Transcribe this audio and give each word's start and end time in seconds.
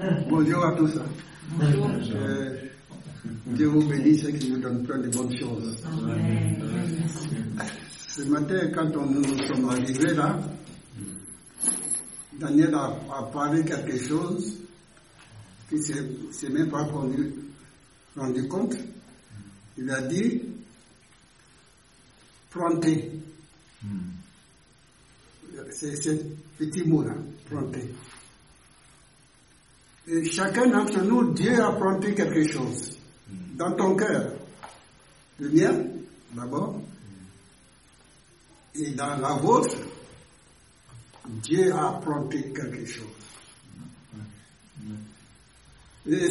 Bonjour 0.00 0.64
à 0.64 0.76
tous. 0.76 0.92
Euh, 1.60 2.56
Dieu 3.46 3.66
vous 3.66 3.82
bénisse 3.88 4.24
et 4.26 4.32
qu'il 4.32 4.52
nous 4.52 4.60
donne 4.60 4.84
plein 4.84 4.98
de 4.98 5.08
bonnes 5.08 5.36
choses. 5.36 5.76
Ce 8.06 8.22
matin, 8.22 8.70
quand 8.72 8.96
on, 8.96 9.06
nous 9.06 9.24
sommes 9.42 9.68
arrivés 9.68 10.14
là, 10.14 10.38
Daniel 12.38 12.74
a, 12.76 12.96
a 13.12 13.22
parlé 13.32 13.64
quelque 13.64 13.98
chose 13.98 14.60
qui 15.68 15.74
ne 15.76 16.30
s'est 16.30 16.48
même 16.48 16.70
pas 16.70 16.84
rendu, 16.84 17.34
rendu 18.16 18.46
compte. 18.46 18.76
Il 19.76 19.90
a 19.90 20.00
dit 20.02 20.42
planter. 22.50 23.10
C'est 25.70 25.96
ce 26.00 26.10
petit 26.56 26.84
mot 26.84 27.02
là, 27.02 27.14
planter. 27.48 27.92
Et 30.10 30.24
chacun 30.24 30.66
d'entre 30.68 31.02
nous, 31.02 31.34
Dieu 31.34 31.62
a 31.62 31.72
planté 31.72 32.14
quelque 32.14 32.46
chose 32.48 32.96
dans 33.56 33.72
ton 33.76 33.94
cœur. 33.94 34.32
Le 35.38 35.50
mien, 35.50 35.84
d'abord. 36.32 36.80
Et 38.74 38.92
dans 38.94 39.16
la 39.16 39.34
vôtre, 39.34 39.76
Dieu 41.26 41.72
a 41.74 42.00
planté 42.02 42.52
quelque 42.54 42.86
chose. 42.86 43.04
Et 46.06 46.30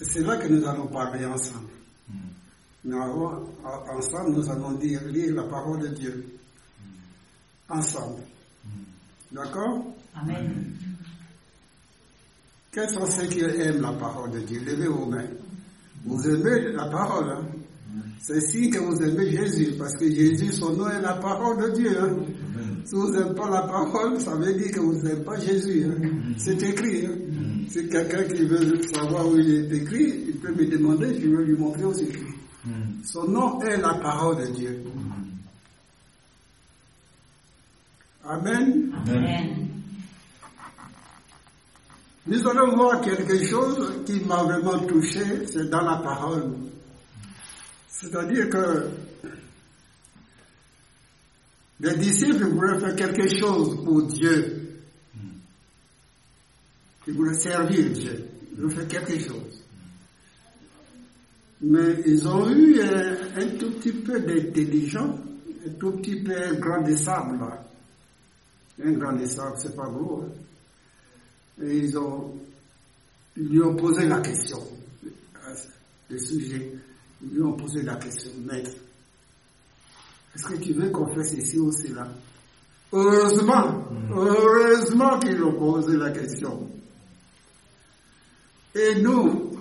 c'est 0.00 0.20
là 0.20 0.36
que 0.38 0.48
nous 0.48 0.66
allons 0.66 0.86
parler 0.86 1.26
ensemble. 1.26 1.68
Nous 2.84 3.02
allons, 3.02 3.52
ensemble, 3.90 4.30
nous 4.30 4.48
allons 4.48 4.78
lire 4.78 5.34
la 5.34 5.42
parole 5.42 5.80
de 5.80 5.88
Dieu. 5.88 6.38
Ensemble. 7.68 8.22
D'accord? 9.32 9.84
Amen. 10.14 10.85
Quels 12.76 12.90
sont 12.90 13.06
ceux 13.06 13.26
qui 13.26 13.40
aiment 13.40 13.80
la 13.80 13.92
parole 13.92 14.32
de 14.32 14.40
Dieu? 14.40 14.60
Levez 14.66 14.86
vos 14.86 15.06
mains. 15.06 15.24
Vous 16.04 16.22
aimez 16.28 16.72
la 16.74 16.84
parole. 16.90 17.30
Hein? 17.30 17.46
C'est 18.20 18.38
si 18.38 18.68
que 18.68 18.78
vous 18.80 19.02
aimez 19.02 19.30
Jésus, 19.30 19.72
parce 19.78 19.94
que 19.94 20.04
Jésus, 20.12 20.52
son 20.52 20.74
nom 20.74 20.86
est 20.90 21.00
la 21.00 21.14
parole 21.14 21.56
de 21.56 21.74
Dieu. 21.74 21.98
Hein? 21.98 22.16
Si 22.84 22.94
vous 22.94 23.10
n'aimez 23.12 23.34
pas 23.34 23.48
la 23.48 23.62
parole, 23.62 24.20
ça 24.20 24.34
veut 24.34 24.52
dire 24.52 24.70
que 24.72 24.80
vous 24.80 24.92
n'aimez 24.92 25.24
pas 25.24 25.40
Jésus. 25.40 25.86
Hein? 25.86 26.34
C'est 26.36 26.62
écrit. 26.62 27.06
Hein? 27.06 27.64
Si 27.70 27.88
quelqu'un 27.88 28.24
qui 28.24 28.44
veut 28.44 28.82
savoir 28.92 29.26
où 29.26 29.38
il 29.38 29.54
est 29.54 29.74
écrit, 29.74 30.24
il 30.28 30.34
peut 30.34 30.52
me 30.52 30.66
demander, 30.66 31.18
je 31.18 31.28
vais 31.28 31.44
lui 31.44 31.56
montrer 31.56 31.84
où 31.86 31.94
c'est 31.94 32.04
écrit. 32.04 32.34
Son 33.04 33.26
nom 33.26 33.58
est 33.62 33.78
la 33.78 33.94
parole 33.94 34.36
de 34.46 34.52
Dieu. 34.52 34.82
Amen. 38.22 38.92
Amen. 39.06 39.65
Nous 42.26 42.48
allons 42.48 42.74
voir 42.74 43.00
quelque 43.00 43.44
chose 43.46 44.02
qui 44.04 44.20
m'a 44.24 44.42
vraiment 44.42 44.78
touché, 44.80 45.46
c'est 45.46 45.70
dans 45.70 45.82
la 45.82 45.98
parole. 45.98 46.54
C'est-à-dire 47.88 48.50
que 48.50 48.88
les 51.80 51.96
disciples 51.98 52.46
voulaient 52.46 52.80
faire 52.80 52.96
quelque 52.96 53.28
chose 53.28 53.84
pour 53.84 54.02
Dieu. 54.08 54.80
Ils 57.06 57.14
voulaient 57.14 57.38
servir 57.38 57.90
Dieu. 57.92 58.28
Ils 58.56 58.62
voulaient 58.62 58.74
faire 58.74 58.88
quelque 59.04 59.20
chose. 59.24 59.62
Mais 61.60 62.02
ils 62.06 62.26
ont 62.26 62.50
eu 62.50 62.80
un, 62.82 63.16
un 63.36 63.48
tout 63.56 63.70
petit 63.72 63.92
peu 63.92 64.18
d'intelligence, 64.20 65.20
un 65.64 65.70
tout 65.78 65.92
petit 65.92 66.22
peu 66.22 66.36
un 66.36 66.54
grain 66.54 66.82
de 66.82 66.96
sable. 66.96 67.38
là. 67.38 67.62
Un 68.84 68.92
grain 68.92 69.14
de 69.14 69.26
sable, 69.26 69.56
c'est 69.58 69.76
pas 69.76 69.86
gros. 69.86 70.24
Et 71.62 71.78
ils 71.78 71.98
ont, 71.98 72.34
ils 73.36 73.48
lui 73.48 73.62
ont 73.62 73.74
posé 73.76 74.06
la 74.06 74.20
question, 74.20 74.62
le 76.10 76.18
sujet, 76.18 76.72
ils 77.22 77.30
lui 77.30 77.42
ont 77.42 77.54
posé 77.54 77.82
la 77.82 77.96
question, 77.96 78.30
maître, 78.44 78.72
est-ce 80.34 80.44
que 80.44 80.56
tu 80.56 80.74
veux 80.74 80.90
qu'on 80.90 81.06
fasse 81.14 81.34
ceci 81.34 81.58
ou 81.58 81.72
cela? 81.72 82.08
Heureusement, 82.92 83.84
heureusement 84.10 85.18
qu'ils 85.18 85.42
ont 85.42 85.54
posé 85.54 85.96
la 85.96 86.10
question. 86.10 86.68
Et 88.74 89.00
nous, 89.00 89.58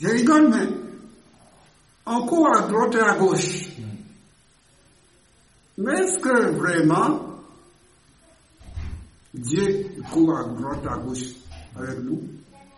je 0.00 0.08
rigole, 0.08 0.48
mais 0.50 0.68
on 2.06 2.26
court 2.26 2.56
à 2.56 2.62
droite 2.62 2.94
et 2.96 3.00
à 3.00 3.16
gauche. 3.16 3.68
Mais 5.78 5.92
est-ce 5.92 6.18
que 6.18 6.50
vraiment 6.56 7.23
Dieu 9.44 9.86
court 10.10 10.38
à 10.38 10.44
droite, 10.44 10.86
à 10.86 10.96
gauche 10.96 11.34
avec 11.76 11.98
nous 12.00 12.22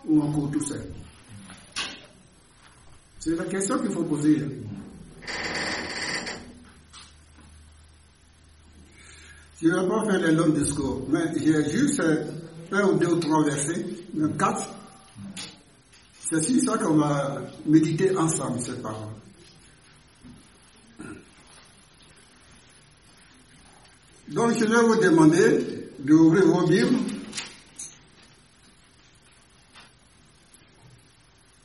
ou 0.05 0.21
on 0.21 0.31
court 0.33 0.51
tout 0.51 0.61
seul 0.61 0.83
C'est 3.19 3.35
la 3.35 3.45
question 3.45 3.79
qu'il 3.79 3.91
faut 3.91 4.03
poser. 4.03 4.45
Je 9.61 9.67
ne 9.67 9.79
vais 9.79 9.87
pas 9.87 10.05
faire 10.05 10.19
les 10.19 10.31
longs 10.33 10.49
discours, 10.49 11.07
mais 11.09 11.33
j'ai 11.37 11.69
juste 11.71 12.01
un 12.71 12.83
ou 12.83 12.97
deux 12.99 13.13
ou 13.13 13.19
trois 13.19 13.43
versets, 13.43 13.85
même 14.13 14.37
quatre. 14.37 14.69
C'est 16.19 16.43
sur 16.43 16.61
ça 16.61 16.77
qu'on 16.77 16.97
va 16.97 17.41
méditer 17.65 18.15
ensemble 18.17 18.59
ces 18.59 18.73
paroles. 18.81 19.07
Donc 24.27 24.51
je 24.59 24.65
vais 24.65 24.81
vous 24.83 24.97
demander 25.01 25.86
d'ouvrir 25.99 26.45
vos 26.45 26.65
Bibles 26.67 26.97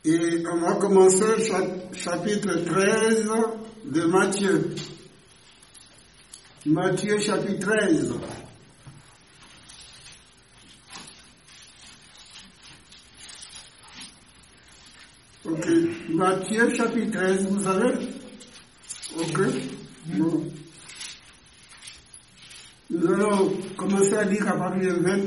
et 0.05 0.43
on 0.51 0.57
va 0.59 0.73
commencer 0.75 1.45
cha- 1.47 1.95
chapitre 1.95 2.55
13 2.65 3.29
de 3.85 4.01
Matthieu. 4.05 4.75
Matthieu 6.65 7.19
chapitre 7.19 7.59
13. 7.67 8.13
Ok, 15.45 15.65
Matthieu 16.09 16.73
chapitre 16.75 17.11
13, 17.19 17.45
vous 17.47 17.63
savez? 17.63 18.07
Ok. 19.17 19.39
Bon. 20.05 20.51
Nous 22.93 23.07
allons 23.07 23.49
commencer 23.75 24.13
à 24.13 24.23
lire 24.23 24.47
à 24.47 24.55
partir 24.55 24.93
20, 25.01 25.19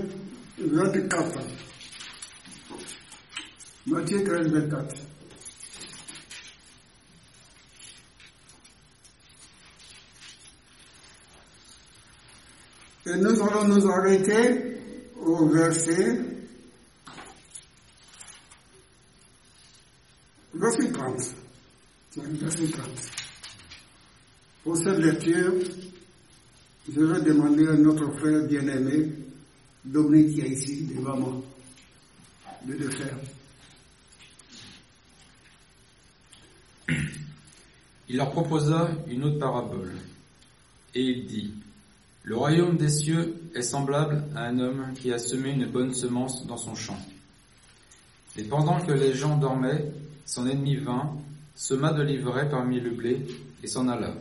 24. 0.59 1.41
Matthieu 3.87 4.22
13, 4.22 4.53
24. 4.53 4.94
Et 13.06 13.16
nous 13.16 13.43
allons 13.43 13.65
nous 13.65 13.91
arrêter 13.91 14.78
au 15.21 15.48
verset, 15.48 16.21
verset 20.54 20.93
30. 20.93 21.16
Tiens, 22.12 22.22
Verset 22.31 22.69
30. 22.69 22.88
Pour 24.62 24.77
cette 24.77 24.98
lecture, 24.98 25.53
je 26.93 27.01
vais 27.01 27.21
demander 27.23 27.67
à 27.69 27.75
notre 27.75 28.11
frère 28.19 28.47
bien-aimé, 28.47 29.13
Dominique 29.85 30.35
qui 30.35 30.41
est 30.41 30.49
ici 30.49 30.87
devant 30.95 31.17
moi, 31.17 31.43
de 32.67 32.73
le 32.75 32.91
faire. 32.91 33.17
Il 38.09 38.17
leur 38.17 38.31
proposa 38.31 38.91
une 39.09 39.25
autre 39.25 39.39
parabole. 39.39 39.93
Et 40.95 41.03
il 41.03 41.27
dit, 41.27 41.55
Le 42.23 42.37
royaume 42.37 42.77
des 42.77 42.89
cieux 42.89 43.37
est 43.55 43.63
semblable 43.63 44.25
à 44.35 44.45
un 44.45 44.59
homme 44.59 44.93
qui 44.95 45.13
a 45.13 45.19
semé 45.19 45.51
une 45.51 45.67
bonne 45.67 45.93
semence 45.93 46.47
dans 46.47 46.57
son 46.57 46.75
champ. 46.75 46.99
Et 48.37 48.45
pendant 48.45 48.81
que 48.81 48.93
les 48.93 49.15
gens 49.15 49.37
dormaient, 49.37 49.93
son 50.25 50.47
ennemi 50.47 50.77
vint, 50.77 51.16
sema 51.55 51.93
de 51.93 52.03
l'ivraie 52.03 52.49
parmi 52.49 52.81
le 52.81 52.91
blé 52.91 53.27
et 53.63 53.66
s'en 53.66 53.89
alla. 53.89 54.15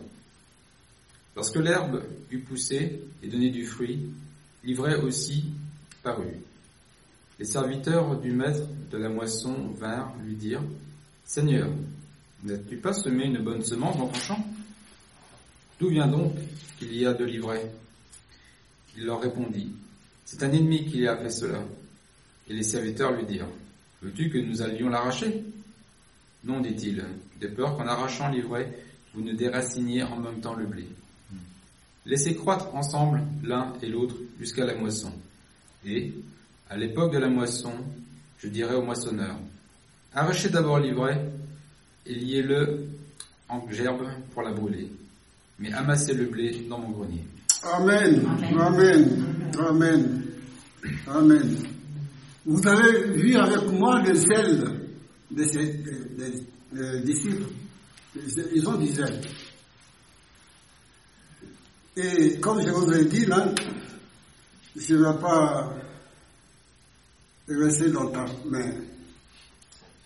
Lorsque 1.35 1.57
l'herbe 1.57 2.03
eut 2.31 2.39
poussé 2.39 3.01
et 3.21 3.27
donné 3.27 3.49
du 3.49 3.65
fruit, 3.65 4.09
l'ivraie 4.63 4.95
aussi 4.95 5.45
parut. 6.03 6.39
Les 7.39 7.45
serviteurs 7.45 8.19
du 8.19 8.31
maître 8.31 8.67
de 8.91 8.97
la 8.97 9.09
moisson 9.09 9.69
vinrent 9.77 10.15
lui 10.23 10.35
dire, 10.35 10.61
Seigneur, 11.25 11.69
N'as-tu 12.45 12.77
pas 12.77 12.93
semé 12.93 13.25
une 13.25 13.39
bonne 13.39 13.63
semence 13.63 13.97
dans 13.97 14.07
ton 14.07 14.19
champ? 14.19 14.45
D'où 15.79 15.89
vient 15.89 16.05
donc 16.05 16.35
qu'il 16.77 16.95
y 16.95 17.03
a 17.03 17.13
de 17.15 17.25
l'ivraie? 17.25 17.71
Il 18.95 19.05
leur 19.05 19.19
répondit, 19.19 19.71
C'est 20.25 20.43
un 20.43 20.51
ennemi 20.51 20.85
qui 20.85 21.07
a 21.07 21.17
fait 21.17 21.31
cela. 21.31 21.63
Et 22.47 22.53
les 22.53 22.61
serviteurs 22.61 23.13
lui 23.13 23.25
dirent, 23.25 23.49
Veux-tu 24.03 24.29
que 24.29 24.37
nous 24.37 24.61
allions 24.61 24.89
l'arracher 24.89 25.43
Non, 26.43 26.59
dit-il, 26.59 27.03
de 27.41 27.47
peur 27.47 27.75
qu'en 27.75 27.87
arrachant 27.87 28.29
l'ivraie, 28.29 28.77
vous 29.15 29.21
ne 29.21 29.33
déraciniez 29.33 30.03
en 30.03 30.17
même 30.17 30.39
temps 30.39 30.53
le 30.53 30.67
blé. 30.67 30.87
Laissez 32.05 32.35
croître 32.35 32.73
ensemble 32.75 33.21
l'un 33.43 33.73
et 33.81 33.87
l'autre 33.87 34.15
jusqu'à 34.39 34.65
la 34.65 34.75
moisson. 34.75 35.11
Et, 35.85 36.13
à 36.69 36.77
l'époque 36.77 37.13
de 37.13 37.19
la 37.19 37.29
moisson, 37.29 37.71
je 38.39 38.47
dirai 38.47 38.75
au 38.75 38.81
moissonneur, 38.83 39.37
arrachez 40.13 40.49
d'abord 40.49 40.79
l'ivraie 40.79 41.23
et 42.05 42.13
liez-le 42.15 42.85
en 43.49 43.67
gerbe 43.71 44.03
pour 44.33 44.41
la 44.43 44.51
brûler, 44.51 44.89
mais 45.59 45.71
amassez 45.73 46.13
le 46.13 46.25
blé 46.25 46.65
dans 46.69 46.79
mon 46.79 46.89
grenier. 46.89 47.23
Amen. 47.63 48.21
Amen. 48.59 49.25
Amen. 49.59 50.23
Amen. 51.07 51.55
Vous 52.45 52.67
avez 52.67 53.11
vu 53.13 53.35
avec 53.35 53.71
moi 53.71 54.01
le 54.03 54.13
zèle 54.13 54.63
de 55.31 55.43
ces 55.43 55.65
des- 55.73 56.43
des 56.73 57.01
disciples. 57.01 57.45
Ils 58.53 58.67
ont 58.67 58.77
du 58.77 58.87
zèle. 58.87 59.21
Et 61.97 62.39
comme 62.39 62.61
je 62.61 62.69
vous 62.71 62.91
ai 62.91 63.05
dit 63.05 63.25
là, 63.25 63.53
je 64.75 64.95
ne 64.95 64.99
vais 65.13 65.19
pas 65.19 65.73
rester 67.47 67.87
longtemps, 67.89 68.25
mais 68.49 68.73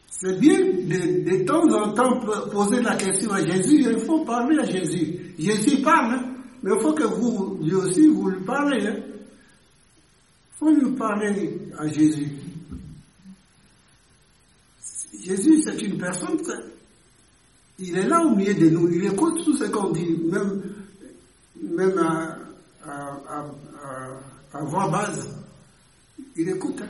c'est 0.10 0.38
bien 0.40 0.60
de, 0.60 1.30
de 1.40 1.46
temps 1.46 1.64
en 1.72 1.94
temps 1.94 2.20
po- 2.20 2.50
poser 2.52 2.82
la 2.82 2.96
question 2.96 3.32
à 3.32 3.44
Jésus. 3.46 3.86
Il 3.90 4.00
faut 4.06 4.24
parler 4.26 4.60
à 4.60 4.66
Jésus. 4.66 5.34
Jésus 5.40 5.82
parle, 5.82 6.14
hein, 6.14 6.36
mais 6.62 6.72
il 6.76 6.82
faut 6.82 6.94
que 6.94 7.04
vous, 7.06 7.58
lui 7.64 7.74
aussi, 7.74 8.08
vous 8.08 8.30
lui 8.30 8.44
parlez. 8.46 8.86
hein. 8.86 8.98
Il 8.98 10.58
faut 10.60 10.70
lui 10.72 10.92
parler 10.96 11.58
à 11.78 11.88
Jésus. 11.88 12.28
Jésus, 15.24 15.62
c'est 15.64 15.82
une 15.82 15.98
personne, 15.98 16.38
il 17.80 17.98
est 17.98 18.08
là 18.08 18.22
au 18.26 18.36
milieu 18.36 18.54
de 18.54 18.70
nous, 18.70 18.90
il 18.90 19.06
écoute 19.06 19.44
tout 19.44 19.56
ce 19.56 19.64
qu'on 19.66 19.92
dit, 19.92 20.18
même, 20.30 20.62
même 21.62 21.98
à, 22.84 24.62
voix 24.64 24.90
basse. 24.90 25.28
Il 26.36 26.50
écoute. 26.50 26.82
hein. 26.82 26.88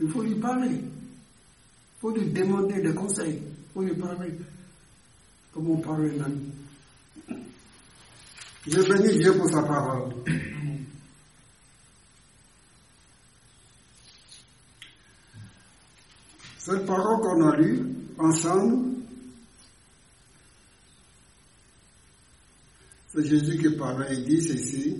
Il 0.00 0.08
faut 0.10 0.22
lui 0.22 0.34
parler. 0.34 0.70
Il 0.72 2.00
faut 2.00 2.10
lui 2.10 2.30
demander 2.30 2.82
des 2.82 2.94
conseils. 2.94 3.42
Il 3.42 3.72
faut 3.72 3.82
lui 3.82 3.94
parler. 3.94 4.38
Comme 5.52 5.70
on 5.70 5.76
parle 5.78 6.10
un 6.18 6.24
ami. 6.24 6.52
Je 8.66 8.80
bénis 8.82 9.18
Dieu 9.18 9.32
pour 9.38 9.48
sa 9.48 9.62
parole. 9.62 10.12
Cette 16.58 16.84
parole 16.86 17.20
qu'on 17.20 17.48
a 17.48 17.56
lue 17.56 17.86
ensemble, 18.18 18.95
Jésus 23.22 23.58
qui 23.58 23.70
parlait, 23.76 24.14
il 24.14 24.24
dit 24.24 24.42
ceci. 24.42 24.96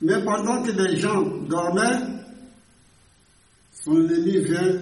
Mais 0.00 0.22
pendant 0.24 0.62
que 0.62 0.70
les 0.70 0.98
gens 0.98 1.22
dormaient, 1.46 2.18
son 3.72 3.96
ennemi 3.96 4.38
vient 4.38 4.80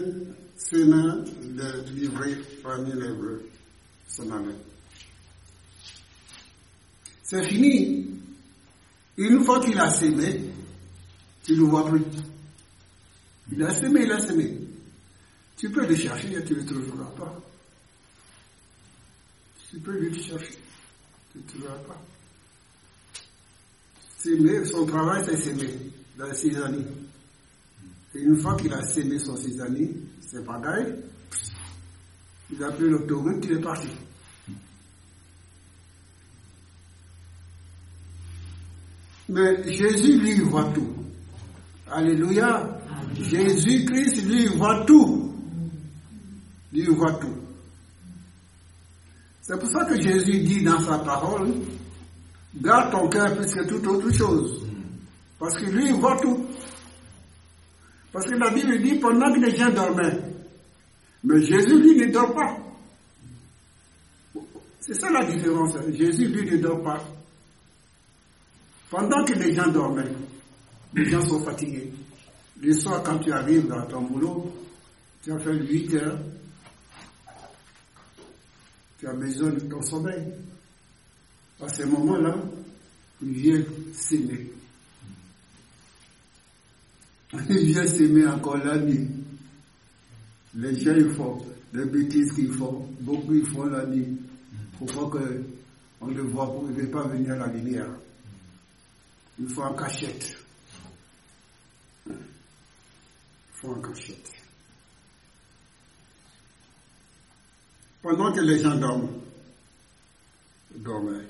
semer 0.56 1.24
le 1.54 1.90
livrer 1.92 2.36
parmi 2.62 2.92
les 2.92 3.12
bleus. 3.12 3.48
S'en 4.08 4.30
allait. 4.30 4.54
C'est 7.22 7.44
fini. 7.44 8.06
Une 9.16 9.44
fois 9.44 9.60
qu'il 9.60 9.78
a 9.78 9.90
sémé, 9.90 10.42
tu 11.44 11.52
ne 11.52 11.58
le 11.58 11.64
vois 11.64 11.88
plus. 11.88 12.02
Il 13.50 13.62
a 13.62 13.72
semé, 13.74 14.02
il 14.02 14.12
a 14.12 14.18
semé. 14.18 14.58
Tu 15.56 15.70
peux 15.70 15.86
le 15.86 15.96
chercher 15.96 16.32
et 16.34 16.44
tu 16.44 16.54
ne 16.54 16.60
le 16.60 16.66
trouveras 16.66 17.10
pas. 17.16 17.42
Tu 19.70 19.78
peux 19.80 19.98
le 19.98 20.12
chercher, 20.12 20.58
tu 21.48 21.58
ne 21.58 21.62
le 21.62 21.68
trouveras 21.68 21.78
pas. 21.86 22.02
S'aimer, 24.18 24.64
son 24.64 24.86
travail, 24.86 25.24
c'est 25.24 25.36
s'aimer 25.36 25.74
dans 26.18 26.32
six 26.32 26.56
années. 26.56 26.86
Et 28.14 28.20
une 28.20 28.36
fois 28.40 28.56
qu'il 28.56 28.72
a 28.72 28.82
sémé 28.86 29.18
son 29.18 29.36
six 29.36 29.60
années, 29.60 29.92
c'est 30.20 30.44
pareil. 30.44 30.94
Il 32.50 32.62
a 32.62 32.70
pris 32.70 32.88
l'autoroute, 32.88 33.44
il 33.44 33.52
est 33.52 33.60
parti. 33.60 33.88
Mais 39.28 39.72
Jésus, 39.72 40.20
lui, 40.20 40.32
il 40.36 40.42
voit 40.44 40.72
tout. 40.72 40.94
Alléluia. 41.90 42.80
Jésus-Christ, 43.20 44.24
lui, 44.26 44.46
voit 44.56 44.84
tout. 44.86 45.34
Lui, 46.72 46.86
voit 46.86 47.14
tout. 47.14 47.45
C'est 49.46 49.56
pour 49.60 49.68
ça 49.70 49.84
que 49.84 49.94
Jésus 50.00 50.40
dit 50.40 50.64
dans 50.64 50.80
sa 50.80 50.98
parole, 50.98 51.54
garde 52.60 52.90
ton 52.90 53.08
cœur 53.08 53.36
plus 53.36 53.54
que 53.54 53.68
toute 53.68 53.86
autre 53.86 54.12
chose. 54.12 54.66
Parce 55.38 55.54
que 55.54 55.66
lui, 55.66 55.86
il 55.86 55.94
voit 55.94 56.18
tout. 56.20 56.46
Parce 58.12 58.26
que 58.26 58.34
la 58.34 58.50
Bible 58.50 58.82
dit 58.82 58.96
pendant 58.96 59.32
que 59.32 59.38
les 59.38 59.56
gens 59.56 59.70
dormaient. 59.70 60.18
Mais 61.22 61.40
Jésus, 61.42 61.80
lui, 61.80 61.94
ne 61.94 62.12
dort 62.12 62.34
pas. 62.34 62.56
C'est 64.80 65.00
ça 65.00 65.10
la 65.10 65.24
différence. 65.30 65.74
Jésus, 65.92 66.26
lui, 66.26 66.50
ne 66.50 66.56
dort 66.56 66.82
pas. 66.82 67.04
Pendant 68.90 69.24
que 69.24 69.34
les 69.34 69.54
gens 69.54 69.68
dormaient, 69.68 70.12
les 70.92 71.08
gens 71.08 71.24
sont 71.24 71.44
fatigués. 71.44 71.92
Le 72.60 72.72
soir, 72.72 73.00
quand 73.04 73.18
tu 73.18 73.30
arrives 73.30 73.68
dans 73.68 73.86
ton 73.86 74.02
boulot, 74.02 74.52
tu 75.22 75.30
as 75.30 75.38
fait 75.38 75.54
8 75.54 75.94
heures, 75.94 76.18
tu 79.06 79.10
as 79.10 79.14
besoin 79.14 79.50
de 79.50 79.60
ton 79.60 79.80
sommeil. 79.82 80.24
À 81.62 81.68
ce 81.68 81.84
moment-là, 81.84 82.34
il 83.22 83.30
vient 83.30 83.62
s'aimer. 83.92 84.50
Il 87.48 88.28
encore 88.28 88.56
la 88.58 88.78
nuit. 88.78 89.08
Les 90.56 90.76
gens, 90.80 90.94
ils 90.96 91.10
font 91.14 91.44
les 91.72 91.84
bêtises 91.84 92.32
qu'ils 92.32 92.52
font. 92.52 92.88
Beaucoup, 93.00 93.34
ils 93.34 93.46
font 93.46 93.66
la 93.66 93.86
nuit. 93.86 94.18
Pourquoi 94.78 95.08
que 95.10 95.42
on 96.00 96.08
ne 96.08 96.20
voit 96.22 96.54
il 96.68 96.76
ne 96.76 96.82
veut 96.82 96.90
pas 96.90 97.06
venir 97.06 97.32
à 97.32 97.36
la 97.36 97.46
lumière. 97.46 97.88
Il 99.38 99.48
faut 99.48 99.62
en 99.62 99.74
cachette. 99.74 100.36
Il 102.08 102.14
faut 103.52 103.70
en 103.70 103.80
cachette. 103.80 104.45
Pendant 108.06 108.30
que 108.30 108.40
les 108.40 108.62
gens 108.62 108.76
dorment, 108.76 109.08
dormaient. 110.76 111.26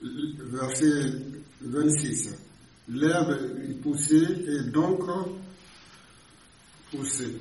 Verset 0.00 1.12
26. 1.60 2.30
L'herbe 2.88 3.36
poussée 3.82 4.24
et 4.48 4.70
donc 4.70 5.02
poussée. 6.90 7.36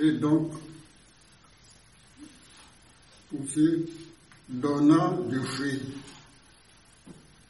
Et 0.00 0.12
donc 0.12 0.52
poussée, 3.28 3.86
donnant 4.48 5.20
du 5.22 5.40
fruit, 5.40 5.80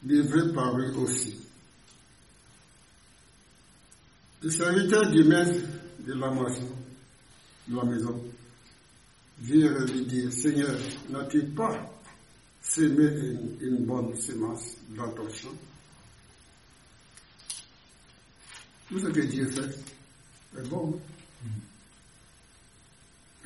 livré 0.06 0.54
par 0.54 0.74
eux 0.78 0.96
aussi. 0.96 1.36
Le 4.42 4.50
serviteur 4.50 5.10
du 5.10 5.24
maître 5.24 5.79
de 6.06 6.12
la 6.14 6.30
moisson, 6.30 6.68
de 7.68 7.76
la 7.76 7.84
maison, 7.84 8.22
vient 9.40 9.84
lui 9.86 10.04
dire, 10.06 10.32
Seigneur, 10.32 10.76
n'as-tu 11.10 11.42
pas 11.44 11.90
sémé 12.62 13.04
une, 13.06 13.56
une 13.60 13.84
bonne 13.84 14.14
semence 14.20 14.76
dans 14.96 15.10
ton 15.12 15.28
champ? 15.32 15.54
Tout 18.88 18.98
ce 18.98 19.06
que 19.06 19.20
Dieu 19.20 19.46
fait 19.46 20.58
est 20.58 20.68
bon. 20.68 21.00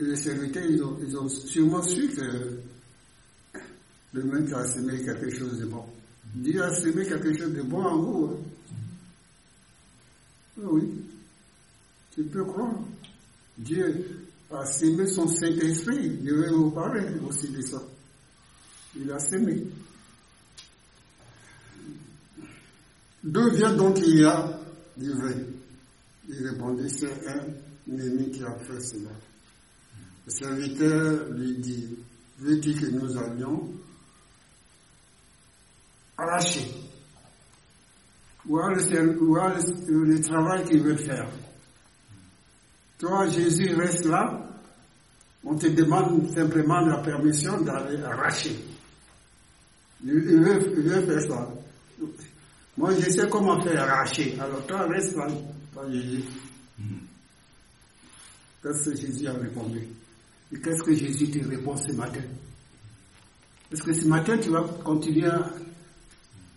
Et 0.00 0.04
les 0.04 0.16
serviteurs, 0.16 0.64
ils 0.64 0.82
ont, 0.82 0.98
ils 1.06 1.16
ont 1.16 1.28
sûrement 1.28 1.82
su 1.82 2.08
que 2.08 2.58
le 4.14 4.22
maître 4.24 4.56
a 4.56 4.66
semé 4.66 5.04
quelque 5.04 5.30
chose 5.36 5.58
de 5.58 5.66
bon. 5.66 5.84
Dieu 6.34 6.62
a 6.62 6.74
semé 6.74 7.06
quelque 7.06 7.36
chose 7.36 7.52
de 7.52 7.62
bon 7.62 7.82
en 7.84 7.96
vous. 8.02 8.26
hein. 8.26 8.38
Ah 10.58 10.66
Oui, 10.70 10.88
tu 12.14 12.22
peux 12.24 12.44
croire. 12.44 12.74
Dieu 13.58 14.26
a 14.50 14.64
sémé 14.66 15.06
son 15.06 15.26
Saint-Esprit. 15.26 16.20
Je 16.24 16.34
vais 16.34 16.50
vous 16.50 16.70
parler 16.70 17.06
aussi 17.28 17.48
de 17.48 17.60
ça. 17.62 17.82
Il 18.96 19.10
a 19.10 19.18
sémé. 19.18 19.64
D'où 23.22 23.50
vient 23.50 23.74
donc 23.74 23.98
il 23.98 24.20
y 24.20 24.24
a 24.24 24.60
du 24.96 25.10
vrai 25.12 25.34
Il 26.28 26.46
répondit, 26.46 26.90
c'est 26.90 27.26
un 27.26 27.46
ennemi 27.90 28.30
qui 28.30 28.44
a 28.44 28.54
fait 28.58 28.80
cela. 28.80 29.10
Le 30.26 30.32
serviteur 30.32 31.30
lui 31.30 31.56
dit, 31.58 31.96
veux-tu 32.38 32.74
que 32.74 32.86
nous 32.86 33.16
allions 33.18 33.70
arracher? 36.16 36.70
Voilà 38.46 38.76
le, 38.76 39.16
voilà 39.18 39.58
le, 39.88 40.04
le 40.04 40.20
travail 40.20 40.64
qu'il 40.64 40.82
veut 40.82 40.96
faire? 40.96 41.28
Toi, 43.04 43.28
Jésus, 43.28 43.74
reste 43.74 44.06
là. 44.06 44.48
On 45.44 45.54
te 45.56 45.66
demande 45.66 46.26
simplement 46.34 46.80
la 46.80 47.02
permission 47.02 47.60
d'aller 47.60 48.02
arracher. 48.02 48.56
Il, 50.02 50.10
veut, 50.14 50.72
il 50.74 50.88
veut 50.88 51.02
faire 51.02 51.20
ça. 51.20 51.54
Moi, 52.78 52.94
je 52.98 53.10
sais 53.10 53.28
comment 53.28 53.60
faire 53.60 53.82
arracher. 53.82 54.34
Alors, 54.40 54.66
toi, 54.66 54.86
reste 54.86 55.14
là, 55.16 55.26
toi, 55.74 55.84
Jésus. 55.90 56.24
Qu'est-ce 58.62 58.88
que 58.88 58.96
Jésus 58.96 59.28
a 59.28 59.34
répondu? 59.34 59.86
Et 60.50 60.58
qu'est-ce 60.58 60.82
que 60.82 60.94
Jésus 60.94 61.30
te 61.30 61.46
répond 61.46 61.76
ce 61.76 61.92
matin? 61.92 62.22
Est-ce 63.70 63.82
que 63.82 63.92
ce 63.92 64.06
matin, 64.06 64.38
tu 64.38 64.48
vas 64.48 64.62
continuer 64.82 65.26
à 65.26 65.50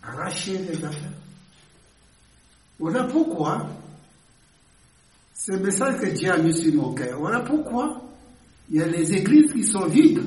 arracher 0.02 0.56
les 0.56 0.82
affaires? 0.82 1.12
Voilà 2.78 3.04
pourquoi 3.04 3.68
c'est 5.48 5.56
le 5.56 5.62
message 5.62 5.98
que 5.98 6.06
Dieu 6.10 6.30
a 6.30 6.36
mis 6.36 6.52
sur 6.52 6.74
mon 6.74 6.92
cœur. 6.92 7.18
Voilà 7.20 7.40
pourquoi 7.40 8.02
il 8.68 8.76
y 8.76 8.82
a 8.82 8.86
les 8.86 9.14
églises 9.14 9.50
qui 9.50 9.64
sont 9.64 9.86
vides. 9.86 10.22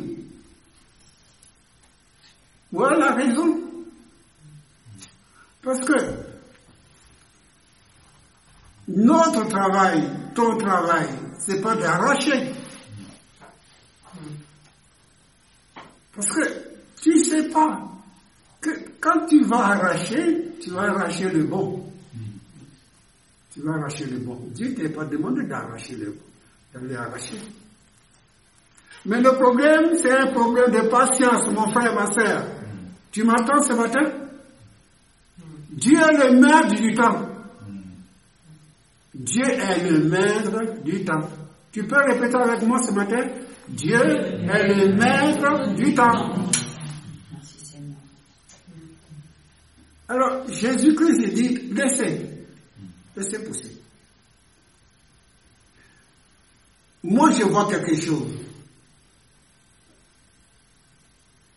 Voilà 2.72 2.98
la 2.98 3.14
raison. 3.14 3.62
Parce 5.62 5.80
que 5.82 5.94
notre 8.88 9.48
travail, 9.48 10.10
ton 10.34 10.58
travail, 10.58 11.10
c'est 11.38 11.62
pas 11.62 11.76
d'arracher. 11.76 12.54
Parce 16.16 16.32
que 16.32 16.42
tu 17.00 17.24
sais 17.24 17.48
pas 17.50 17.80
que 18.60 18.72
quand 19.00 19.28
tu 19.28 19.44
vas 19.44 19.66
arracher, 19.68 20.56
tu 20.60 20.72
vas 20.72 20.90
arracher 20.90 21.30
le 21.30 21.44
bon. 21.44 21.91
Tu 23.54 23.62
vas 23.62 23.74
arracher 23.74 24.06
le 24.06 24.20
bon. 24.20 24.40
Dieu 24.54 24.70
ne 24.70 24.88
t'a 24.88 24.96
pas 24.96 25.06
demandé 25.06 25.44
d'arracher 25.46 25.96
le 25.96 26.12
bon, 26.12 26.24
d'aller 26.74 26.96
arracher. 26.96 27.40
Mais 29.06 29.20
le 29.20 29.32
problème, 29.34 29.96
c'est 30.02 30.12
un 30.12 30.28
problème 30.28 30.72
de 30.72 30.88
patience, 30.88 31.48
mon 31.52 31.70
frère, 31.70 31.94
ma 31.96 32.06
soeur. 32.12 32.46
Tu 33.12 33.24
m'entends 33.24 33.62
ce 33.62 33.74
matin? 33.74 34.10
Dieu 35.72 35.98
est 35.98 36.32
le 36.32 36.40
maître 36.40 36.76
du 36.82 36.94
temps. 36.94 37.28
Dieu 39.14 39.46
est 39.46 39.90
le 39.90 40.04
maître 40.08 40.84
du 40.84 41.04
temps. 41.04 41.30
Tu 41.72 41.84
peux 41.84 41.98
répéter 41.98 42.38
avec 42.38 42.62
moi 42.64 42.80
ce 42.80 42.94
matin? 42.94 43.28
Dieu 43.68 44.00
est 44.00 44.76
le 44.76 44.96
maître 44.96 45.74
du 45.76 45.94
temps. 45.94 46.36
Alors, 50.08 50.48
Jésus-Christ 50.50 51.34
dit, 51.34 51.74
laissez, 51.74 52.31
laissez 53.16 53.40
pousser. 53.40 53.78
Moi, 57.04 57.32
je 57.32 57.44
vois 57.44 57.68
quelque 57.70 57.96
chose. 57.96 58.32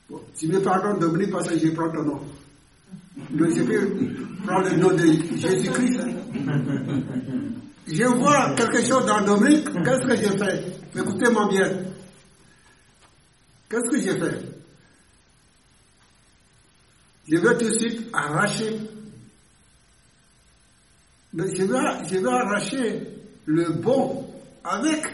Bon, 0.08 0.20
tu 0.38 0.48
me 0.48 0.60
pardonnes 0.60 0.98
Dominique 0.98 1.30
parce 1.32 1.48
que 1.48 1.58
je 1.58 1.68
prends 1.70 1.90
ton 1.90 2.02
nom. 2.02 2.20
je 3.30 3.62
peux 3.62 4.46
prendre 4.46 4.68
le 4.68 4.76
nom 4.76 4.92
de 4.94 5.06
Jésus-Christ. 5.36 6.00
Je 7.86 8.04
vois 8.04 8.54
quelque 8.54 8.84
chose 8.84 9.04
dans 9.06 9.22
Dominique, 9.22 9.64
qu'est-ce 9.84 10.06
que 10.06 10.16
j'ai 10.16 10.38
fait 10.38 10.64
Écoutez-moi 10.96 11.48
bien. 11.48 11.84
Qu'est-ce 13.68 13.90
que 13.90 14.00
j'ai 14.00 14.18
fait 14.18 14.40
Je 17.28 17.36
vais 17.36 17.58
tout 17.58 17.68
de 17.68 17.72
suite 17.72 18.08
arracher. 18.12 18.78
Mais 21.34 21.54
je 21.54 21.64
vais, 21.64 22.08
je 22.08 22.16
vais 22.16 22.28
arracher 22.28 23.02
le 23.46 23.72
bon 23.72 24.24
avec 24.62 25.04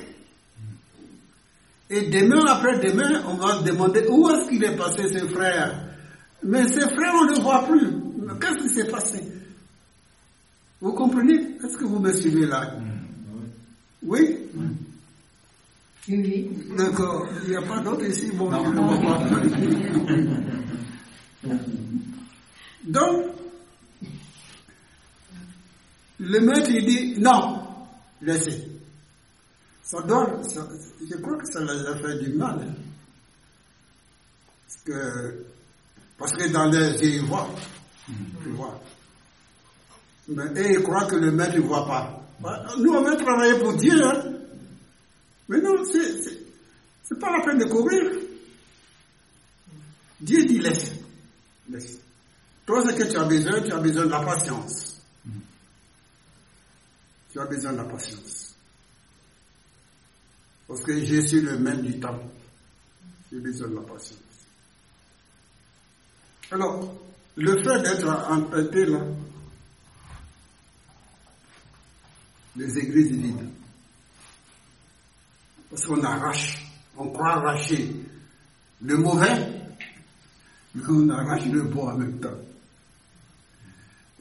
et 1.93 2.03
demain, 2.09 2.45
après-demain, 2.47 3.25
on 3.27 3.35
va 3.35 3.59
se 3.59 3.65
demander 3.65 4.07
où 4.09 4.31
est-ce 4.31 4.49
qu'il 4.49 4.63
est 4.63 4.77
passé 4.77 5.13
ce 5.13 5.27
frère. 5.27 5.87
Mais 6.45 6.63
ce 6.69 6.81
frère, 6.81 7.13
on 7.21 7.25
ne 7.25 7.35
le 7.35 7.41
voit 7.43 7.67
plus. 7.67 7.89
Qu'est-ce 8.41 8.63
qui 8.63 8.69
s'est 8.75 8.89
passé? 8.89 9.21
Vous 10.81 10.93
comprenez? 10.93 11.35
Est-ce 11.65 11.77
que 11.77 11.85
vous 11.85 11.99
me 11.99 12.13
suivez 12.13 12.47
là? 12.47 12.75
Oui 14.05 14.39
Oui? 14.57 14.69
D'accord. 16.79 17.27
Il 17.43 17.51
n'y 17.51 17.57
a 17.57 17.63
pas 17.63 17.81
d'autre 17.81 18.05
ici? 18.07 18.31
Bon, 18.35 18.53
je 18.53 18.71
ne 18.71 18.81
vois 18.81 19.19
pas. 19.19 19.27
Donc, 22.85 23.27
le 26.21 26.41
maître, 26.41 26.71
il 26.71 26.85
dit 26.85 27.21
non, 27.21 27.63
laissez. 28.21 28.69
Ça 29.83 30.01
doit, 30.03 30.41
je 30.45 31.17
crois 31.17 31.37
que 31.39 31.47
ça 31.51 31.61
les 31.61 31.87
a 31.87 31.97
fait 31.97 32.19
du 32.23 32.35
mal. 32.35 32.75
Parce 34.67 34.83
que, 34.85 35.45
parce 36.19 36.33
que 36.33 36.53
dans 36.53 36.67
les 36.67 36.93
yeux, 37.03 37.15
ils 37.15 37.25
voient. 37.25 37.49
Ils 38.09 38.53
voient. 38.53 38.81
Mais, 40.29 40.45
et 40.57 40.73
ils 40.75 40.83
croient 40.83 41.07
que 41.07 41.17
le 41.17 41.33
maître 41.33 41.57
ne 41.57 41.63
voit 41.63 41.87
pas. 41.87 42.23
Nous, 42.79 42.93
on 42.93 43.03
veut 43.03 43.17
travailler 43.17 43.59
pour 43.59 43.75
Dieu. 43.75 44.01
Hein. 44.05 44.23
Mais 45.49 45.61
non, 45.61 45.75
c'est 45.85 47.19
pas 47.19 47.37
la 47.37 47.45
peine 47.45 47.59
de 47.59 47.65
courir. 47.65 48.03
Dieu 50.21 50.45
dit 50.45 50.59
laisse. 50.59 50.93
Laisse. 51.69 51.99
Toi, 52.67 52.85
ce 52.87 52.95
que 52.95 53.11
tu 53.11 53.17
as 53.17 53.25
besoin, 53.25 53.61
tu 53.63 53.73
as 53.73 53.79
besoin 53.79 54.05
de 54.05 54.11
la 54.11 54.21
patience. 54.21 54.90
Tu 57.33 57.39
as 57.39 57.47
besoin 57.47 57.73
de 57.73 57.79
la 57.79 57.85
patience. 57.85 58.55
Parce 60.67 60.83
que 60.83 61.05
je 61.05 61.21
suis 61.27 61.41
le 61.41 61.59
même 61.59 61.83
du 61.83 61.99
temps. 62.01 62.19
J'ai 63.31 63.39
besoin 63.39 63.69
de 63.69 63.75
la 63.77 63.83
patience. 63.83 64.19
Alors, 66.51 66.93
le 67.37 67.63
fait 67.63 67.83
d'être 67.83 68.09
emprunté 68.31 68.87
là, 68.87 69.01
les 72.57 72.79
églises 72.79 73.13
vides, 73.13 73.49
parce 75.71 75.87
qu'on 75.87 76.03
arrache, 76.03 76.67
on 76.97 77.11
croit 77.11 77.35
arracher 77.35 77.95
le 78.83 78.97
mauvais, 78.97 79.63
mais 80.75 80.83
on 80.89 81.09
arrache 81.11 81.47
le 81.47 81.63
bon 81.63 81.89
en 81.89 81.97
même 81.97 82.19
temps. 82.19 82.37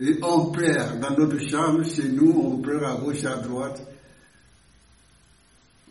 Et 0.01 0.17
on 0.21 0.51
pleure 0.51 0.97
dans 0.97 1.11
notre 1.17 1.39
chambre, 1.39 1.83
chez 1.83 2.07
nous, 2.09 2.31
on 2.31 2.57
pleure 2.61 2.87
à 2.87 2.95
gauche, 2.95 3.25
à 3.25 3.35
droite 3.35 3.81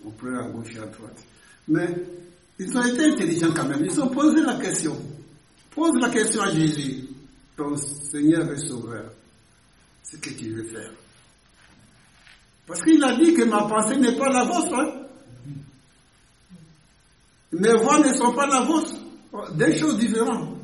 on 0.05 0.11
pleure 0.11 0.45
à 0.45 0.49
gauche 0.49 0.75
et 0.75 0.79
à 0.79 0.87
droite. 0.87 1.25
Mais 1.69 1.89
ils 2.59 2.77
ont 2.77 2.83
été 2.83 3.05
intelligents 3.05 3.53
quand 3.55 3.69
même. 3.69 3.85
Ils 3.85 4.01
ont 4.01 4.09
posé 4.09 4.41
la 4.41 4.57
question. 4.57 4.97
Pose 5.71 6.01
la 6.01 6.11
question 6.11 6.43
à 6.43 6.51
Jésus, 6.51 7.05
ton 7.57 7.77
Seigneur 7.77 8.51
et 8.51 8.59
Sauveur. 8.59 9.13
Ce 10.03 10.17
que 10.17 10.31
tu 10.31 10.51
veux 10.51 10.65
faire. 10.65 10.91
Parce 12.67 12.83
qu'il 12.83 13.03
a 13.05 13.17
dit 13.17 13.35
que 13.35 13.45
ma 13.45 13.65
pensée 13.69 13.97
n'est 13.97 14.17
pas 14.17 14.31
la 14.31 14.45
vôtre. 14.45 14.75
Hein. 14.75 15.03
Mes 17.53 17.75
voix 17.75 17.99
ne 18.01 18.13
sont 18.15 18.33
pas 18.33 18.47
la 18.47 18.61
vôtre. 18.63 18.95
Des 19.55 19.79
choses 19.79 19.99
différentes. 19.99 20.59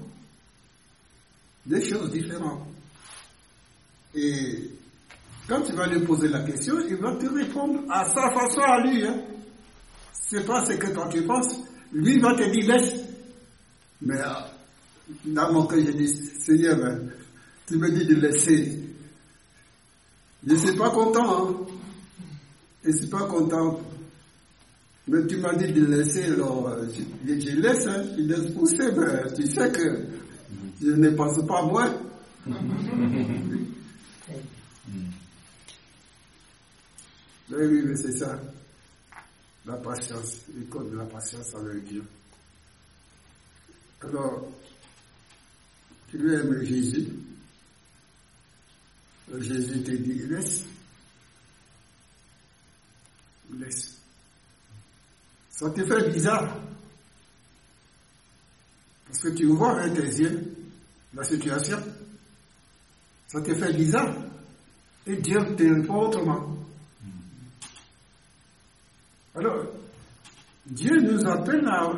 Des 1.66 1.86
choses 1.86 2.10
différentes. 2.10 2.66
Et 4.14 4.70
quand 5.48 5.62
tu 5.62 5.72
vas 5.72 5.86
lui 5.86 6.00
poser 6.00 6.28
la 6.28 6.40
question, 6.40 6.74
il 6.88 6.96
va 6.96 7.16
te 7.16 7.26
répondre 7.26 7.80
à 7.90 8.04
sa 8.06 8.30
façon 8.30 8.60
à 8.60 8.80
lui. 8.80 9.04
Hein. 9.04 9.20
C'est 10.12 10.46
pas 10.46 10.64
ce 10.64 10.72
que 10.72 10.92
toi 10.92 11.08
tu 11.10 11.22
penses. 11.22 11.60
Lui 11.92 12.18
va 12.18 12.34
te 12.34 12.50
dire 12.50 12.74
laisse. 12.74 13.00
Mais 14.00 14.20
euh, 14.20 14.24
dans 15.26 15.52
mon 15.52 15.66
cœur, 15.66 15.80
je 15.84 15.92
dis 15.92 16.08
Seigneur, 16.08 16.76
ben, 16.76 17.10
tu 17.66 17.76
me 17.76 17.90
dis 17.90 18.06
de 18.06 18.14
laisser. 18.14 18.80
Je 20.46 20.52
ne 20.52 20.58
suis 20.58 20.76
pas 20.76 20.90
content. 20.90 21.48
Hein. 21.48 21.56
Je 22.84 22.90
ne 22.90 22.96
suis 22.96 23.08
pas 23.08 23.26
content. 23.26 23.80
Mais 25.06 25.26
tu 25.26 25.36
m'as 25.36 25.54
dit 25.54 25.70
de 25.72 25.84
laisser, 25.84 26.24
alors 26.32 26.68
euh, 26.68 26.86
je, 27.26 27.60
laisse, 27.60 27.86
hein. 27.86 28.04
je 28.16 28.22
laisse 28.22 28.50
pousser. 28.52 28.90
Ben, 28.92 29.30
tu 29.36 29.46
sais 29.46 29.70
que 29.70 30.06
je 30.82 30.90
ne 30.90 31.10
pense 31.10 31.44
pas 31.46 31.62
moi. 31.62 31.90
oui, 37.50 37.82
mais 37.84 37.96
c'est 37.96 38.18
ça. 38.18 38.40
La 39.66 39.76
patience, 39.76 40.42
l'école 40.56 40.90
de 40.90 40.96
la 40.96 41.04
patience 41.04 41.54
avec 41.54 41.84
Dieu. 41.84 42.04
Alors, 44.02 44.46
tu 46.10 46.18
lui 46.18 46.34
aimes 46.34 46.62
Jésus. 46.62 47.08
Jésus 49.38 49.82
te 49.82 49.90
dit, 49.90 50.26
laisse. 50.26 50.64
Laisse. 53.58 53.98
Ça 55.50 55.70
te 55.70 55.84
fait 55.84 56.10
bizarre. 56.10 56.58
Parce 59.06 59.20
que 59.20 59.28
tu 59.28 59.46
vois 59.46 59.80
avec 59.80 59.94
tes 59.94 60.22
yeux 60.22 60.56
la 61.14 61.24
situation. 61.24 61.78
Ça 63.34 63.40
te 63.40 63.52
fait 63.52 63.72
bizarre. 63.72 64.14
Et 65.08 65.16
Dieu 65.16 65.40
te 65.56 65.62
répond 65.64 66.06
autrement. 66.06 66.56
Alors, 69.34 69.66
Dieu 70.64 71.00
nous 71.00 71.26
appelle 71.26 71.66
à 71.66 71.92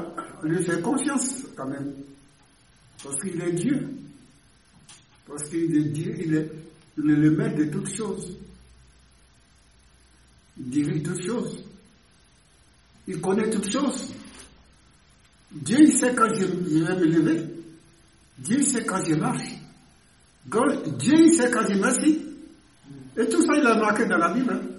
lui 0.45 0.65
faire 0.65 0.81
confiance 0.81 1.43
quand 1.55 1.69
même. 1.69 1.93
Parce 3.05 3.21
qu'il 3.21 3.39
est 3.43 3.53
Dieu. 3.53 3.87
Parce 5.29 5.47
qu'il 5.51 5.77
est 5.77 5.91
Dieu, 5.91 6.17
il 6.19 6.35
est, 6.37 6.51
le 6.97 7.31
maître 7.31 7.57
de 7.57 7.65
toutes 7.65 7.95
choses. 7.95 8.35
Il 10.57 10.71
dirige 10.71 11.03
toutes 11.03 11.23
choses. 11.23 11.65
Il 13.07 13.21
connaît 13.21 13.51
toutes 13.51 13.71
choses. 13.71 14.11
Dieu 15.53 15.81
il 15.83 15.93
sait 15.93 16.15
quand 16.15 16.33
je, 16.35 16.47
je 16.47 16.83
vais 16.83 16.97
me 16.97 17.05
lever. 17.05 17.43
Dieu 18.39 18.63
sait 18.63 18.87
quand 18.87 19.05
je 19.05 19.15
marche. 19.17 19.66
Dieu 20.99 21.15
il 21.19 21.35
sait 21.35 21.51
quand 21.51 21.67
je 21.69 21.75
m'assis. 21.79 22.23
Et 23.17 23.29
tout 23.29 23.43
ça, 23.45 23.55
il 23.57 23.67
a 23.67 23.75
marqué 23.77 24.05
dans 24.07 24.19
la 24.19 24.33
Bible. 24.33 24.53
hein. 24.53 24.77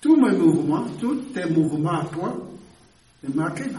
Tous 0.00 0.16
mes 0.16 0.36
mouvements, 0.36 0.86
tous 1.00 1.14
tes 1.32 1.46
mouvements 1.46 2.02
à 2.02 2.04
toi, 2.06 2.36
est 3.24 3.34
marqué 3.34 3.64
là. 3.70 3.78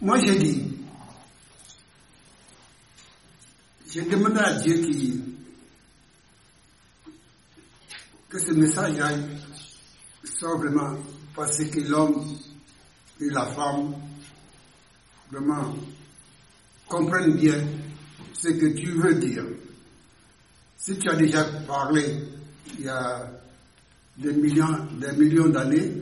Moi, 0.00 0.18
j'ai 0.20 0.38
dit, 0.38 0.62
j'ai 3.92 4.02
demandé 4.02 4.38
à 4.38 4.52
Dieu 4.60 4.74
qui, 4.74 5.20
que 8.28 8.38
ce 8.38 8.52
message 8.52 9.00
aille 9.00 9.26
soit 10.24 10.56
vraiment 10.56 10.96
parce 11.34 11.58
que 11.64 11.80
l'homme 11.80 12.24
et 13.20 13.30
la 13.30 13.46
femme 13.46 13.94
vraiment 15.30 15.74
comprennent 16.88 17.36
bien 17.36 17.64
ce 18.32 18.48
que 18.48 18.74
tu 18.78 18.92
veux 18.92 19.14
dire. 19.16 19.44
Si 20.76 20.96
tu 20.98 21.08
as 21.10 21.16
déjà 21.16 21.44
parlé 21.66 22.24
il 22.78 22.84
y 22.84 22.88
a 22.88 23.30
des 24.16 24.32
millions, 24.32 24.86
des 25.00 25.12
millions 25.12 25.48
d'années 25.48 25.92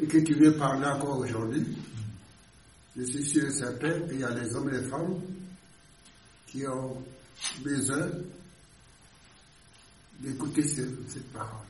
et 0.00 0.06
que 0.06 0.18
tu 0.18 0.34
veux 0.34 0.54
parler 0.56 0.86
encore 0.86 1.18
aujourd'hui, 1.18 1.66
je 2.96 3.02
suis 3.04 3.24
sûr 3.24 3.46
et 3.46 3.50
certain 3.52 4.00
qu'il 4.08 4.20
y 4.20 4.24
a 4.24 4.30
des 4.32 4.54
hommes 4.54 4.68
et 4.72 4.78
des 4.80 4.88
femmes 4.88 5.20
qui 6.46 6.66
ont 6.66 7.02
besoin 7.62 8.08
d'écouter 10.20 10.66
ce- 10.66 10.96
cette 11.08 11.30
parole. 11.32 11.66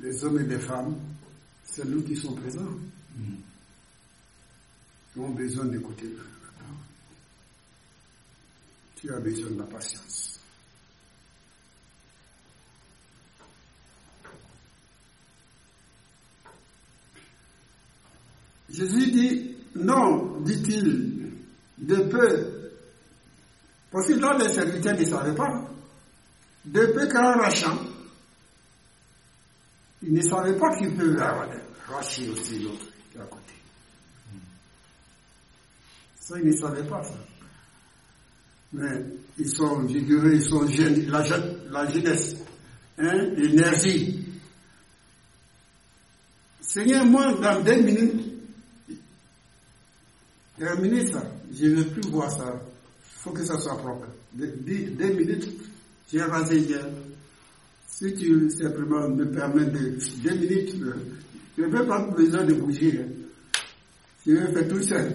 Les 0.00 0.24
hommes 0.24 0.40
et 0.40 0.44
les 0.46 0.58
femmes, 0.58 0.96
c'est 1.74 1.84
nous 1.86 2.02
qui 2.02 2.14
sommes 2.14 2.36
présents, 2.36 2.78
qui 5.12 5.18
ont 5.18 5.30
besoin 5.30 5.64
d'écouter 5.64 6.06
la 6.06 6.22
la 6.22 6.52
parole. 6.58 6.76
Tu 8.94 9.12
as 9.12 9.18
besoin 9.18 9.50
de 9.50 9.58
la 9.58 9.64
patience. 9.64 10.38
Jésus 18.70 19.10
dit, 19.10 19.56
non, 19.74 20.40
dit-il, 20.42 21.32
de 21.78 21.96
peu. 21.96 22.70
Parce 23.90 24.06
que 24.06 24.12
là, 24.14 24.38
les 24.38 24.52
serviteurs 24.52 24.96
ne 24.96 25.04
savaient 25.04 25.34
pas. 25.34 25.70
De 26.64 26.86
peu 26.86 27.08
qu'en 27.08 27.36
rachant, 27.36 27.78
ils 30.06 30.12
ne 30.12 30.22
savaient 30.22 30.56
pas 30.56 30.76
qu'ils 30.76 30.94
peuvent 30.96 31.16
racher 31.88 32.28
aussi 32.30 32.58
l'autre 32.60 32.86
à 33.18 33.24
côté. 33.24 33.54
Ça, 36.20 36.38
ils 36.38 36.46
ne 36.46 36.56
savaient 36.56 36.84
pas 36.88 37.02
ça. 37.02 37.14
Mais 38.72 39.04
ils 39.38 39.48
sont 39.48 39.80
vigoureux, 39.82 40.34
ils 40.34 40.42
sont 40.44 40.66
jeunes, 40.68 41.06
la, 41.06 41.22
jeune- 41.22 41.58
la 41.70 41.88
jeunesse, 41.90 42.36
hein, 42.98 43.12
l'énergie. 43.36 44.20
Seigneur, 46.60 47.04
moi, 47.04 47.34
dans 47.34 47.62
deux 47.62 47.82
minutes, 47.82 48.32
terminer 50.58 51.06
ça, 51.12 51.22
je 51.52 51.66
ne 51.66 51.74
veux 51.76 51.84
plus 51.86 52.10
voir 52.10 52.30
ça. 52.32 52.52
Il 52.54 53.18
faut 53.20 53.30
que 53.32 53.44
ça 53.44 53.58
soit 53.60 53.76
propre. 53.78 54.06
Deux- 54.32 54.56
deux 54.90 55.12
minutes, 55.12 55.48
j'ai 56.12 56.22
rasé 56.22 56.58
hier. 56.58 56.84
Si 57.96 58.12
tu 58.14 58.50
simplement 58.50 59.08
me 59.08 59.24
permets 59.30 59.66
de 59.66 59.96
deux 60.22 60.34
minutes, 60.34 60.74
euh, 60.82 60.94
je 61.56 61.62
n'ai 61.62 61.68
même 61.68 61.86
pas 61.86 62.00
besoin 62.10 62.42
de 62.44 62.54
bouger. 62.54 63.00
hein. 63.00 63.08
Je 64.26 64.32
vais 64.32 64.52
faire 64.52 64.68
tout 64.68 64.82
seul. 64.82 65.14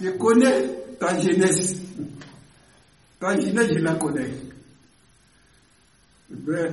Je 0.00 0.10
connais 0.16 0.68
ta 0.98 1.20
jeunesse. 1.20 1.82
Ta 3.20 3.38
jeunesse, 3.38 3.72
je 3.74 3.78
la 3.80 3.94
connais. 3.96 4.30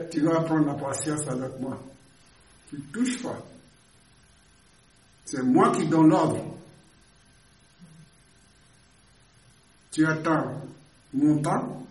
Tu 0.10 0.22
vas 0.22 0.42
prendre 0.44 0.68
la 0.68 0.74
patience 0.76 1.28
avec 1.28 1.60
moi. 1.60 1.84
Tu 2.70 2.78
ne 2.78 2.82
touches 2.94 3.22
pas. 3.22 3.46
C'est 5.26 5.44
moi 5.44 5.72
qui 5.76 5.86
donne 5.88 6.08
l'ordre. 6.08 6.58
Tu 9.92 10.06
attends 10.06 10.62
mon 11.14 11.42
temps. 11.42 11.86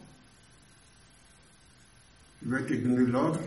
Je 2.51 2.57
vais 2.57 2.67
te 2.67 2.75
donner 2.75 3.07
l'ordre. 3.07 3.41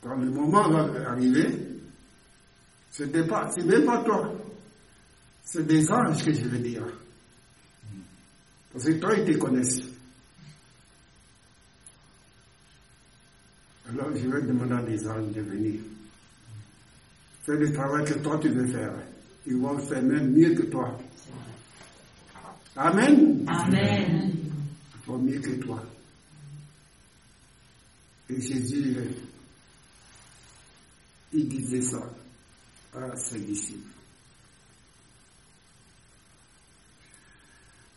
Quand 0.00 0.14
le 0.14 0.30
moment 0.30 0.68
va 0.68 1.10
arriver, 1.10 1.46
ce 2.92 3.02
n'est 3.02 3.26
pas, 3.26 3.50
même 3.64 3.84
pas 3.84 4.04
toi. 4.04 4.32
C'est 5.42 5.66
des 5.66 5.90
anges 5.90 6.24
que 6.24 6.32
je 6.32 6.44
veux 6.44 6.58
dire. 6.58 6.84
Parce 8.72 8.84
que 8.84 8.92
toi, 8.92 9.12
ils 9.16 9.24
te 9.24 9.38
connaissent. 9.38 9.82
Alors, 13.88 14.14
je 14.14 14.28
vais 14.28 14.42
demander 14.42 14.74
à 14.74 14.82
des 14.82 15.08
anges 15.08 15.32
de 15.32 15.40
venir. 15.40 15.80
Faire 17.42 17.56
le 17.56 17.72
travail 17.72 18.04
que 18.04 18.18
toi, 18.20 18.38
tu 18.40 18.50
veux 18.50 18.68
faire. 18.68 18.94
Ils 19.46 19.56
vont 19.56 19.78
faire 19.80 20.02
même 20.02 20.30
mieux 20.32 20.54
que 20.54 20.66
toi. 20.66 20.96
Amen. 22.76 23.44
Amen. 23.48 24.32
Ils 24.32 25.04
font 25.04 25.18
mieux 25.18 25.40
que 25.40 25.54
toi. 25.60 25.82
Et 28.30 28.40
Jésus, 28.40 28.96
il 31.32 31.48
disait 31.48 31.82
ça 31.82 32.02
à 32.94 33.16
ses 33.16 33.40
disciples. 33.40 33.88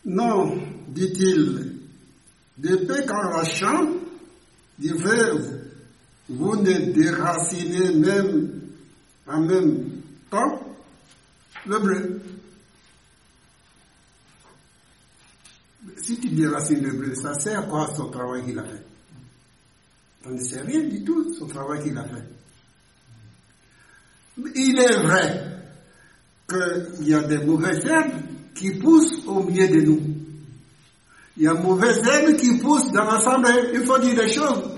Non, 0.05 0.57
dit-il, 0.87 1.79
depuis 2.57 3.05
qu'en 3.05 3.29
du 4.79 4.93
verbe, 4.93 5.61
vous 6.29 6.55
ne 6.55 6.91
déracinez 6.91 7.93
même 7.95 8.61
en 9.27 9.41
même 9.41 10.01
temps 10.29 10.75
le 11.65 11.79
bleu. 11.79 12.21
Si 15.97 16.19
tu 16.19 16.29
déracines 16.29 16.83
le 16.83 16.93
bleu, 16.93 17.15
ça 17.15 17.33
sert 17.35 17.59
à 17.59 17.63
quoi 17.63 17.93
son 17.95 18.09
travail 18.09 18.45
qu'il 18.45 18.57
a 18.57 18.63
fait? 18.63 18.90
On 20.25 20.31
ne 20.31 20.41
sait 20.41 20.61
rien 20.61 20.81
du 20.81 21.03
tout 21.03 21.33
son 21.33 21.47
travail 21.47 21.83
qu'il 21.83 21.97
a 21.97 22.03
fait. 22.03 22.23
Il 24.55 24.79
est 24.79 25.01
vrai 25.01 25.43
qu'il 26.47 27.07
y 27.07 27.13
a 27.13 27.23
des 27.23 27.39
mauvaises 27.39 27.85
herbes 27.85 28.21
qui 28.55 28.71
poussent 28.71 29.25
au 29.27 29.43
milieu 29.43 29.67
de 29.67 29.81
nous. 29.81 30.01
Il 31.37 31.43
y 31.43 31.47
a 31.47 31.53
mauvaises 31.53 32.05
herbes 32.05 32.35
qui 32.37 32.57
poussent 32.59 32.91
dans 32.91 33.05
l'assemblée. 33.05 33.71
Il 33.73 33.83
faut 33.85 33.97
dire 33.99 34.15
des 34.15 34.29
choses 34.31 34.71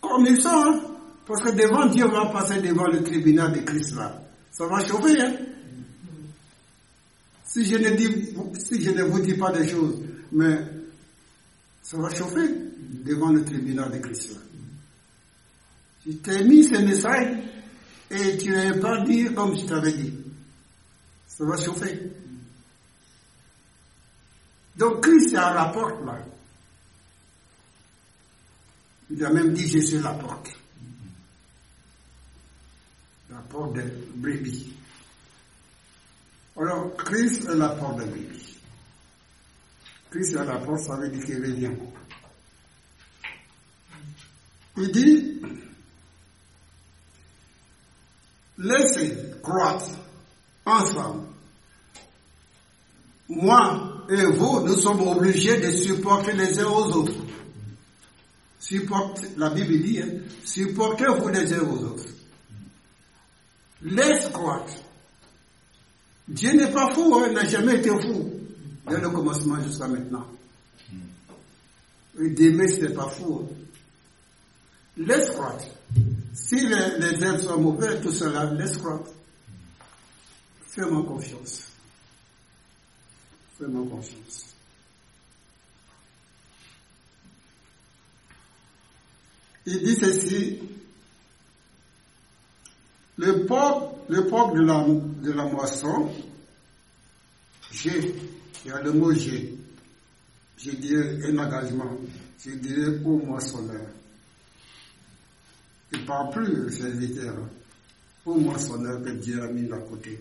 comme 0.00 0.26
ils 0.26 0.40
sont. 0.40 0.48
hein. 0.48 0.80
Parce 1.26 1.42
que 1.42 1.50
devant 1.56 1.86
Dieu, 1.86 2.04
on 2.04 2.10
va 2.10 2.26
passer 2.30 2.60
devant 2.60 2.86
le 2.86 3.02
tribunal 3.02 3.52
de 3.52 3.60
Christ 3.60 3.94
là. 3.96 4.22
Ça 4.52 4.66
va 4.66 4.84
chauffer. 4.86 5.20
Hein? 5.20 5.34
Si, 7.46 7.64
je 7.64 7.76
ne 7.78 7.90
dis, 7.96 8.34
si 8.58 8.82
je 8.82 8.90
ne 8.90 9.02
vous 9.04 9.20
dis 9.20 9.34
pas 9.34 9.50
des 9.52 9.66
choses, 9.68 9.96
mais 10.32 10.58
ça 11.82 11.96
va 11.98 12.10
chauffer 12.10 12.48
devant 13.04 13.30
le 13.32 13.42
tribunal 13.44 13.90
de 13.92 13.98
Christ 13.98 14.32
là. 14.32 14.40
Je 16.06 16.12
t'ai 16.12 16.44
mis 16.44 16.64
ce 16.64 16.76
message 16.76 17.38
et 18.10 18.36
tu 18.36 18.50
n'avais 18.50 18.80
pas 18.80 19.02
dit 19.04 19.32
comme 19.34 19.56
je 19.56 19.64
t'avais 19.64 19.92
dit. 19.92 20.14
Ça 21.26 21.44
va 21.44 21.56
chauffer. 21.56 22.12
Donc 24.76 25.02
Christ 25.02 25.32
est 25.32 25.36
à 25.36 25.54
la 25.54 25.66
porte 25.66 26.04
là. 26.04 26.18
Il 29.10 29.24
a 29.24 29.30
même 29.30 29.52
dit 29.52 29.68
je 29.68 29.78
suis 29.78 29.98
la 30.00 30.12
porte. 30.12 30.50
La 33.30 33.38
porte 33.38 33.74
des 33.74 33.90
brebis. 34.16 34.72
Alors 36.56 36.94
Christ 36.96 37.48
est 37.48 37.56
la 37.56 37.70
porte 37.70 37.98
des 37.98 38.06
brebis. 38.06 38.58
Christ 40.10 40.34
est 40.34 40.38
à 40.38 40.44
la 40.44 40.58
porte, 40.58 40.80
ça 40.80 40.96
veut 40.96 41.08
dire 41.08 41.24
qu'il 41.24 41.36
revient. 41.36 41.70
Il 44.76 44.90
dit, 44.90 45.40
laissez 48.58 49.16
croître 49.42 49.90
ensemble. 50.64 51.26
Moi 53.28 54.04
et 54.10 54.24
vous, 54.36 54.60
nous 54.60 54.76
sommes 54.76 55.00
obligés 55.06 55.58
de 55.60 55.70
supporter 55.70 56.32
les 56.32 56.58
uns 56.60 56.66
aux 56.66 56.92
autres. 56.92 57.14
supporte, 58.60 59.22
la 59.36 59.50
Bible 59.50 59.82
dit, 59.82 60.00
hein, 60.00 60.08
supportez-vous 60.44 61.28
les 61.28 61.52
uns 61.52 61.62
aux 61.62 61.84
autres. 61.84 62.04
Laisse 63.82 64.28
croire. 64.30 64.66
Dieu 66.28 66.52
n'est 66.52 66.70
pas 66.70 66.92
fou, 66.94 67.14
hein, 67.16 67.26
il 67.28 67.34
n'a 67.34 67.44
jamais 67.44 67.76
été 67.76 67.90
fou, 67.90 68.30
dès 68.88 68.98
le 68.98 69.10
commencement 69.10 69.62
jusqu'à 69.62 69.88
maintenant. 69.88 70.26
D'aimer, 72.18 72.68
ce 72.68 72.82
n'est 72.82 72.94
pas 72.94 73.08
fou. 73.08 73.42
Hein. 73.42 73.54
Laisse 74.96 75.30
croire. 75.30 75.58
Si 76.34 76.56
les, 76.66 76.98
les 76.98 77.38
sont 77.38 77.60
mauvais, 77.60 78.00
tout 78.00 78.10
cela, 78.10 78.52
laisse 78.52 78.76
croire. 78.76 79.00
Fais-moi 80.66 81.04
confiance. 81.04 81.70
Fais-moi 83.56 83.86
confiance. 83.88 84.54
Il 89.66 89.78
dit 89.78 89.94
ceci, 89.94 90.58
le 93.16 93.46
de 94.52 94.60
la, 94.60 94.84
de 94.84 95.32
la 95.32 95.44
moisson, 95.44 96.12
j'ai, 97.70 98.14
il 98.64 98.70
y 98.70 98.72
a 98.72 98.82
le 98.82 98.92
mot 98.92 99.12
j'ai, 99.12 99.56
je 100.58 100.72
dirais 100.72 101.18
un 101.28 101.38
engagement, 101.38 101.96
je 102.44 102.50
dirais 102.50 102.98
au 103.04 103.18
moissonneur. 103.18 103.86
Il 105.94 106.00
ne 106.00 106.06
parle 106.06 106.30
plus, 106.30 106.72
serviteur, 106.72 107.36
au 108.26 108.34
moissonneur 108.34 109.00
que 109.00 109.10
Dieu 109.10 109.40
a 109.40 109.46
mis 109.46 109.70
à 109.72 109.78
côté, 109.78 110.20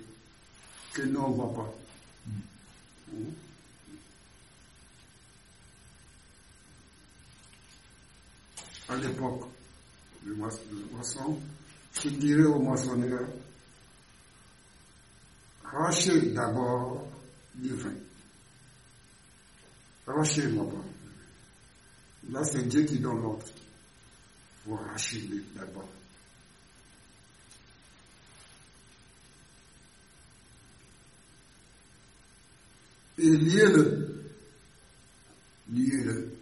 que 0.93 1.01
nous 1.01 1.19
on 1.19 1.29
ne 1.29 1.35
voit 1.35 1.53
pas. 1.53 1.73
À 8.89 8.97
l'époque 8.97 9.49
du 10.23 10.33
moisson, 10.33 11.39
je 12.03 12.09
dirais 12.09 12.45
au 12.45 12.59
moissonneur, 12.59 13.27
rachez 15.63 16.33
d'abord 16.33 17.07
du 17.55 17.73
vin. 17.73 17.93
Rachez-moi. 20.05 20.67
Là, 22.29 22.43
c'est 22.43 22.67
Dieu 22.67 22.83
qui 22.83 22.99
donne 22.99 23.21
l'ordre. 23.23 23.45
Il 24.65 24.69
faut 24.69 24.75
racher 24.75 25.21
d'abord. 25.55 25.89
Et 33.17 33.29
liez-le. 33.29 34.23
Liez-le. 35.71 36.33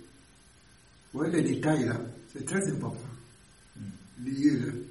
Vous 1.13 1.19
voyez 1.19 1.41
les 1.41 1.55
détails 1.55 1.85
là, 1.85 1.99
c'est 2.31 2.45
très 2.45 2.65
important. 2.71 2.99
Liez-le. 4.23 4.85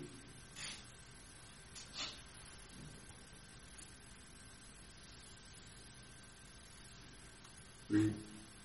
Oui, 7.91 8.13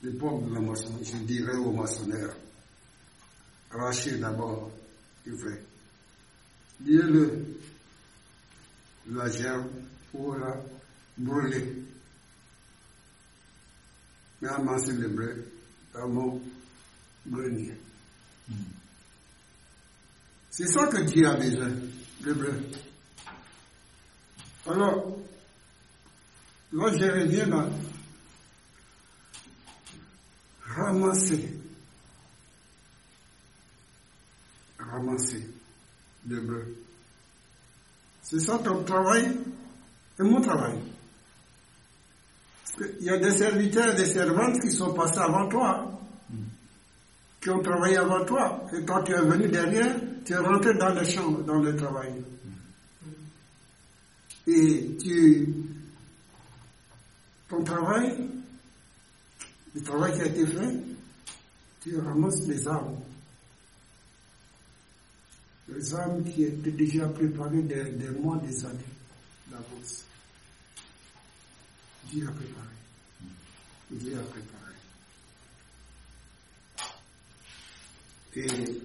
l'époque 0.04 0.47
de 0.47 0.54
la 0.54 0.60
moisson, 0.60 0.99
je 1.01 1.17
dirais 1.17 1.56
aux 1.56 1.71
maçonnaires, 1.71 2.36
arrachez 3.75 4.17
d'abord 4.17 4.71
le 5.25 5.35
vrai. 5.35 5.61
Liez-le, 6.85 7.45
la 9.11 9.29
germe 9.29 9.69
pour 10.11 10.35
la 10.35 10.55
brûler. 11.17 11.83
Mais 14.41 14.49
amasser 14.49 14.93
le 14.93 15.07
blé 15.09 15.27
dans 15.93 16.09
mon 16.09 16.41
grenier. 17.27 17.77
C'est 20.51 20.67
ça 20.67 20.88
que 20.88 21.01
Dieu 21.01 21.27
a 21.27 21.35
besoin, 21.35 21.71
le 22.21 22.33
bleu. 22.33 22.61
Alors, 24.67 25.17
là, 26.71 26.91
je 26.97 27.05
reviens 27.05 27.45
là 27.47 27.69
ramasser, 30.61 31.53
ramasser 34.95 35.47
le 36.27 36.41
bleu. 36.41 36.75
C'est 38.23 38.39
ça 38.39 38.58
ton 38.60 38.84
travail 38.84 39.38
et 40.19 40.23
mon 40.23 40.41
travail. 40.41 40.79
Il 42.99 43.05
y 43.05 43.10
a 43.10 43.17
des 43.17 43.31
serviteurs 43.31 43.93
et 43.93 43.95
des 43.95 44.05
servantes 44.05 44.60
qui 44.62 44.71
sont 44.71 44.93
passés 44.93 45.19
avant 45.19 45.47
toi, 45.47 45.91
qui 47.39 47.49
ont 47.49 47.62
travaillé 47.62 47.97
avant 47.97 48.25
toi. 48.25 48.65
Et 48.73 48.84
quand 48.84 49.03
tu 49.03 49.13
es 49.13 49.21
venu 49.21 49.47
derrière, 49.47 49.95
tu 50.25 50.34
es 50.34 50.38
rentré 50.38 50.73
dans 50.73 50.93
le 50.93 51.05
champ, 51.05 51.31
dans 51.31 51.60
le 51.60 51.75
travail. 51.75 52.13
Et 54.47 54.97
tu, 55.01 55.53
ton 57.47 57.63
travail, 57.63 58.27
le 59.73 59.81
travail 59.81 60.13
qui 60.13 60.21
a 60.21 60.25
été 60.25 60.45
fait, 60.47 60.75
tu 61.81 61.97
ramasses 61.97 62.45
les 62.47 62.67
armes. 62.67 62.97
Les 65.67 65.95
armes 65.95 66.23
qui 66.23 66.43
étaient 66.43 66.71
déjà 66.71 67.08
préparées 67.08 67.63
des, 67.63 68.10
mois, 68.12 68.38
des 68.38 68.65
années 68.65 68.80
d'avance. 69.49 70.06
Dieu 72.12 72.28
a 72.28 72.32
préparé. 72.32 72.67
Dieu 73.91 74.17
a 74.17 74.23
préparé. 74.23 74.56
Et 78.38 78.82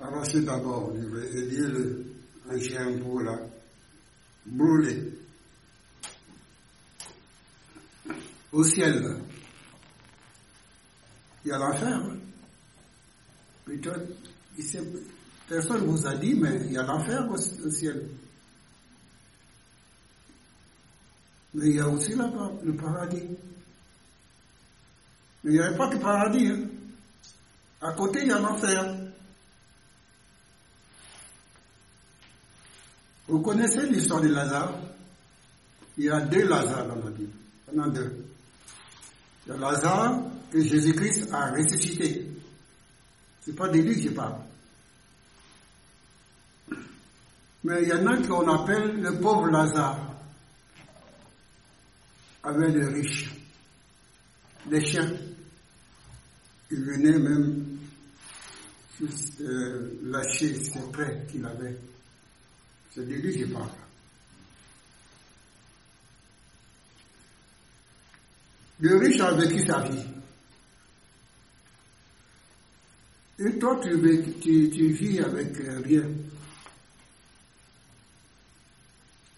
arrachez 0.00 0.40
d'abord, 0.42 0.92
liez-le 0.92 2.04
un 2.50 2.58
chien 2.58 2.98
pour 2.98 3.20
la 3.20 3.38
brûler. 4.44 5.12
Au 8.52 8.62
ciel, 8.64 9.18
il 11.44 11.48
y 11.48 11.52
a 11.52 11.58
l'enfer. 11.58 12.00
Personne 15.48 15.82
ne 15.82 15.86
vous 15.86 16.06
a 16.06 16.14
dit, 16.14 16.34
mais 16.34 16.56
il 16.64 16.72
y 16.72 16.78
a 16.78 16.82
l'enfer 16.82 17.28
au, 17.30 17.36
ciel. 17.36 18.08
Mais 21.52 21.66
il 21.68 21.76
y 21.76 21.80
a 21.80 21.88
aussi 21.88 22.14
là-bas 22.14 22.52
le 22.62 22.74
paradis. 22.74 23.22
Mais 25.44 25.50
il 25.50 25.52
n'y 25.52 25.60
avait 25.60 25.76
pas 25.76 25.88
que 25.90 25.98
paradis. 25.98 26.48
Hein. 26.48 26.68
À 27.82 27.92
côté, 27.92 28.20
il 28.22 28.28
y 28.28 28.32
a 28.32 28.38
l'enfer. 28.38 28.96
Vous 33.28 33.40
connaissez 33.40 33.86
l'histoire 33.86 34.22
de 34.22 34.28
Lazare? 34.28 34.78
Il 35.98 36.04
y 36.04 36.10
a 36.10 36.20
deux 36.20 36.48
Lazare 36.48 36.88
dans 36.88 36.96
la 36.96 37.10
Bible. 37.10 37.32
Il 37.70 37.76
y 37.76 37.80
en 37.80 37.84
a 37.84 37.88
deux. 37.90 38.24
Il 39.46 39.52
y 39.52 39.56
a 39.56 39.58
Lazare 39.58 40.22
que 40.54 40.62
Jésus-Christ 40.62 41.28
a 41.32 41.50
ressuscité. 41.50 42.28
Ce 43.44 43.50
n'est 43.50 43.56
pas 43.56 43.68
de 43.68 43.78
lui 43.78 43.96
que 43.96 44.02
je 44.02 44.14
parle. 44.14 44.36
Mais 47.64 47.82
il 47.82 47.88
y 47.88 47.92
en 47.92 48.06
a 48.06 48.16
qu'on 48.18 48.48
appelle 48.48 49.00
le 49.00 49.18
pauvre 49.18 49.48
Lazare, 49.48 50.14
avec 52.44 52.72
les 52.72 52.86
riches, 52.86 53.34
les 54.70 54.84
chiens. 54.84 55.12
Il 56.70 56.84
venait 56.84 57.18
même 57.18 57.78
euh, 59.40 59.98
lâcher 60.04 60.54
ses 60.54 60.80
prêts 60.92 61.26
qu'il 61.32 61.44
avait. 61.44 61.76
C'est 62.94 63.08
de 63.08 63.12
lui 63.12 63.34
que 63.36 63.46
je 63.46 63.52
parle. 63.52 63.70
Le 68.78 68.96
riche 68.98 69.20
a 69.20 69.32
vécu 69.32 69.66
sa 69.66 69.80
vie. 69.88 70.04
Et 73.38 73.58
toi, 73.58 73.80
tu, 73.82 73.90
tu, 74.40 74.88
vis 74.92 75.18
avec 75.20 75.56
rien. 75.84 76.04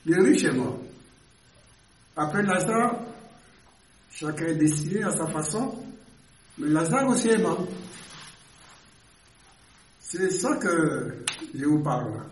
Le 0.04 0.22
riche 0.22 0.44
est 0.44 0.52
mort. 0.52 0.78
Après 2.14 2.42
Lazare, 2.42 3.00
chacun 4.10 4.46
est 4.46 4.54
destiné 4.56 5.02
à 5.02 5.10
sa 5.10 5.26
façon, 5.26 5.82
mais 6.58 6.68
Lazare 6.68 7.08
aussi 7.08 7.28
est 7.28 7.38
mort. 7.42 7.66
C'est 10.00 10.30
ça 10.30 10.56
que 10.56 11.24
je 11.54 11.64
vous 11.64 11.82
parle. 11.82 12.22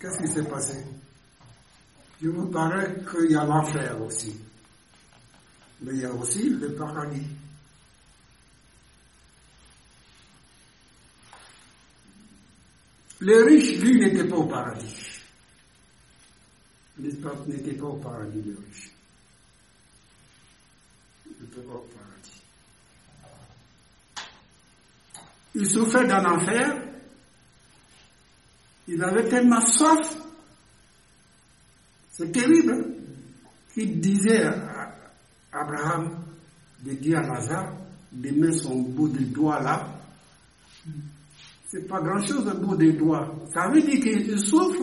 Qu'est-ce 0.00 0.18
qui 0.18 0.28
s'est 0.28 0.48
passé? 0.48 0.84
Il 2.20 2.30
me 2.30 2.50
paraît 2.50 2.94
qu'il 3.10 3.30
y 3.30 3.36
a 3.36 3.44
l'enfer 3.44 4.00
aussi. 4.02 4.34
Mais 5.82 5.92
il 5.92 6.00
y 6.00 6.04
a 6.04 6.12
aussi 6.12 6.48
le 6.48 6.74
paradis. 6.74 7.26
Le 13.20 13.44
riche, 13.44 13.80
lui, 13.80 13.98
n'était 13.98 14.28
pas 14.28 14.36
au 14.36 14.46
paradis. 14.46 15.20
n'était 16.98 17.72
pas 17.74 17.86
au 17.86 17.96
paradis, 17.96 18.42
le 18.42 18.56
riche. 18.56 18.90
Il 21.26 21.42
n'était 21.42 21.60
pas 21.62 21.74
au 21.74 21.88
paradis. 21.94 22.42
Il 25.54 25.70
souffrait 25.70 26.06
d'un 26.06 26.24
enfer. 26.24 26.82
Il 28.88 29.02
avait 29.02 29.28
tellement 29.28 29.64
soif. 29.66 30.16
C'est 32.10 32.30
terrible. 32.32 32.94
qu'il 33.72 34.00
disait 34.00 34.44
à 34.44 34.94
Abraham 35.52 36.24
de 36.82 36.92
dire 36.94 37.18
à 37.18 37.22
Lazare 37.22 37.72
de 38.12 38.30
mettre 38.30 38.62
son 38.62 38.82
bout 38.82 39.08
de 39.08 39.24
doigt 39.24 39.60
là. 39.60 39.88
C'est 41.74 41.88
pas 41.88 42.00
grand 42.00 42.24
chose, 42.24 42.46
un 42.46 42.54
bout 42.54 42.76
de 42.76 42.92
doigt. 42.92 43.34
Ça 43.52 43.66
veut 43.66 43.82
dire 43.82 44.00
qu'il 44.00 44.38
souffre. 44.38 44.80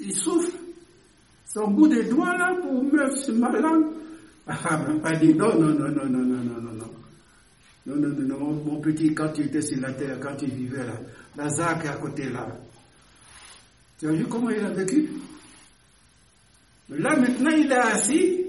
Il 0.00 0.14
souffre. 0.14 0.56
Son 1.44 1.70
bout 1.70 1.86
de 1.86 2.00
doigt 2.08 2.34
là 2.38 2.56
pour 2.62 2.82
mettre 2.82 3.18
sur 3.18 3.34
ma 3.34 3.50
langue. 3.50 3.92
Abraham 4.46 5.02
a 5.04 5.12
dit 5.16 5.34
non, 5.34 5.54
non, 5.60 5.74
non, 5.74 5.88
non, 5.90 6.06
non, 6.06 6.24
non, 6.24 6.42
non, 6.42 6.60
non, 6.62 6.72
non. 6.72 6.90
Non, 7.84 7.96
non, 7.96 8.08
non, 8.08 8.38
non, 8.38 8.64
mon 8.64 8.80
petit, 8.80 9.12
quand 9.12 9.28
tu 9.34 9.42
étais 9.42 9.60
sur 9.60 9.82
la 9.82 9.92
terre, 9.92 10.18
quand 10.18 10.34
tu 10.34 10.46
vivais 10.46 10.86
là, 10.86 10.98
Lazare 11.36 11.78
qui 11.78 11.88
est 11.88 11.90
à 11.90 11.96
côté 11.96 12.30
là. 12.30 12.48
Tu 13.98 14.08
as 14.08 14.12
vu 14.12 14.24
comment 14.24 14.48
il 14.48 14.64
a 14.64 14.70
vécu? 14.70 15.10
Là, 16.88 17.16
maintenant, 17.16 17.50
il 17.50 17.70
est 17.70 17.76
assis, 17.76 18.46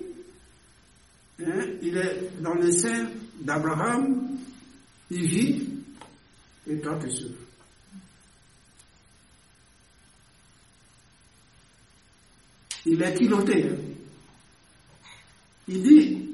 hein, 1.42 1.66
il 1.82 1.98
est 1.98 2.42
dans 2.42 2.54
le 2.54 2.72
sein 2.72 3.10
d'Abraham, 3.42 4.38
il 5.12 5.26
vit, 5.26 5.73
et 6.68 6.80
toi 6.80 7.00
tu 7.02 7.12
souffres. 7.12 7.40
Il 12.86 13.02
est 13.02 13.14
piloté. 13.14 13.70
Hein. 13.70 13.76
Il 15.68 15.82
dit, 15.82 16.30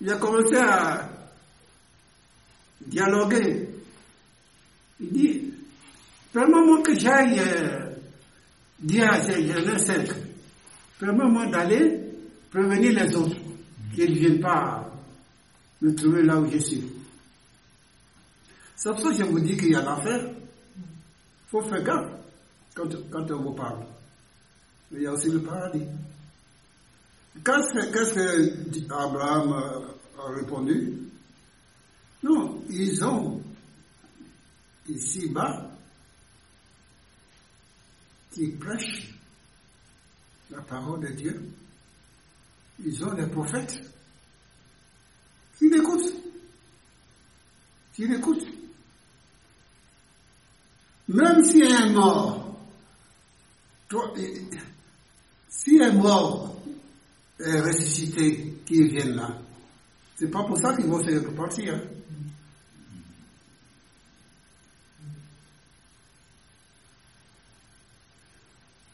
il 0.00 0.10
a 0.10 0.16
commencé 0.16 0.56
à 0.56 1.08
dialoguer. 2.80 3.68
Il 5.00 5.10
dit, 5.10 5.52
permets-moi 6.32 6.82
que 6.82 6.94
j'aille 6.94 7.38
euh, 7.38 7.90
dire 8.78 9.12
à 9.12 9.22
ces 9.22 9.46
jeunes 9.46 10.06
permets-moi 10.98 11.46
d'aller 11.46 12.00
prévenir 12.50 13.04
les 13.04 13.14
autres, 13.14 13.36
qu'ils 13.94 14.12
ne 14.12 14.18
viennent 14.18 14.40
pas 14.40 14.90
me 15.82 15.94
trouver 15.94 16.22
là 16.22 16.40
où 16.40 16.50
je 16.50 16.58
suis. 16.58 16.95
C'est 18.76 18.90
pour 18.90 19.00
ça 19.00 19.08
que 19.08 19.16
je 19.16 19.24
vous 19.24 19.40
dis 19.40 19.56
qu'il 19.56 19.70
y 19.70 19.74
a 19.74 19.82
l'affaire. 19.82 20.22
Il 20.28 21.50
faut 21.50 21.62
faire 21.62 21.82
gaffe 21.82 22.12
quand, 22.74 22.88
quand 23.10 23.30
on 23.30 23.42
vous 23.42 23.54
parle. 23.54 23.86
Mais 24.90 24.98
il 24.98 25.02
y 25.04 25.06
a 25.06 25.12
aussi 25.12 25.30
le 25.30 25.40
paradis. 25.40 25.84
Qu'est-ce 27.44 28.14
que 28.14 28.92
Abraham 28.92 29.52
a 30.18 30.32
répondu 30.34 30.98
Non, 32.22 32.62
ils 32.68 33.02
ont 33.04 33.42
ici-bas 34.88 35.70
qui 38.32 38.48
prêchent 38.48 39.14
la 40.50 40.60
parole 40.60 41.00
de 41.00 41.08
Dieu. 41.14 41.50
Ils 42.84 43.04
ont 43.04 43.14
des 43.14 43.26
prophètes 43.26 43.80
qui 45.58 45.70
l'écoutent. 45.70 46.12
Qui 47.94 48.06
l'écoutent. 48.06 48.55
Même 51.08 51.44
si 51.44 51.62
un 51.62 51.92
mort, 51.92 52.58
toi, 53.88 54.12
si 55.48 55.80
un 55.80 55.92
mort 55.92 56.56
est 57.38 57.60
ressuscité, 57.60 58.54
qui 58.66 58.88
vient 58.88 59.14
là, 59.14 59.38
c'est 60.16 60.30
pas 60.30 60.42
pour 60.42 60.58
ça 60.58 60.74
qu'ils 60.74 60.86
vont 60.86 61.00
se 61.00 61.14
repartir. 61.24 61.74
Hein. 61.74 61.80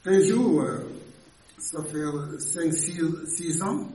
Un 0.04 0.20
jour, 0.20 0.60
euh, 0.62 0.80
ça 1.58 1.82
fait 1.84 2.02
5-6 2.02 3.62
ans, 3.62 3.88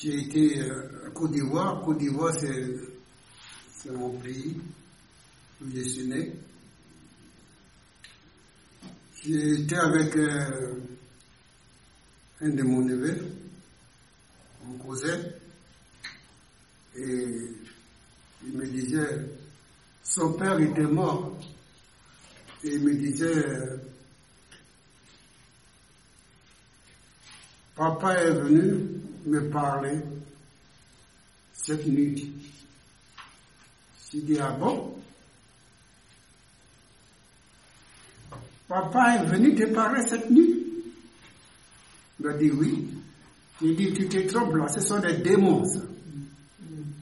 j'ai 0.00 0.22
été 0.22 0.60
euh, 0.60 1.06
à 1.06 1.10
Côte 1.10 1.32
d'Ivoire. 1.32 1.82
Côte 1.82 1.98
d'Ivoire, 1.98 2.32
c'est 2.34 3.90
mon 3.90 4.10
pays 4.20 4.56
où 5.60 5.70
je 5.74 5.80
suis 5.80 6.06
né. 6.06 6.32
J'étais 9.24 9.76
avec 9.76 10.14
euh, 10.16 10.74
un 12.40 12.48
de 12.50 12.62
mon 12.62 12.82
neveux, 12.82 13.26
mon 14.64 14.78
cousin, 14.78 15.18
et 16.94 17.50
il 18.44 18.52
me 18.52 18.66
disait, 18.66 19.26
son 20.04 20.32
père 20.34 20.58
était 20.60 20.82
mort, 20.82 21.38
et 22.62 22.74
il 22.74 22.84
me 22.84 22.94
disait, 22.94 23.44
papa 27.74 28.14
est 28.14 28.32
venu 28.32 29.00
me 29.26 29.50
parler 29.50 29.98
cette 31.52 31.86
nuit. 31.86 32.32
J'ai 34.12 34.20
dit, 34.20 34.38
ah 34.38 34.52
bon? 34.52 35.02
Papa 38.68 39.16
est 39.16 39.26
venu 39.26 39.54
te 39.54 39.64
parler 39.72 40.02
cette 40.06 40.30
nuit 40.30 40.64
Il 42.18 42.26
m'a 42.26 42.32
dit 42.34 42.50
oui. 42.50 42.88
J'ai 43.62 43.74
dit, 43.74 43.92
tu 43.94 44.08
te 44.08 44.18
trompes 44.32 44.54
là, 44.54 44.68
ce 44.68 44.80
sont 44.80 44.98
des 45.00 45.14
démons. 45.18 45.64
Ça. 45.64 45.80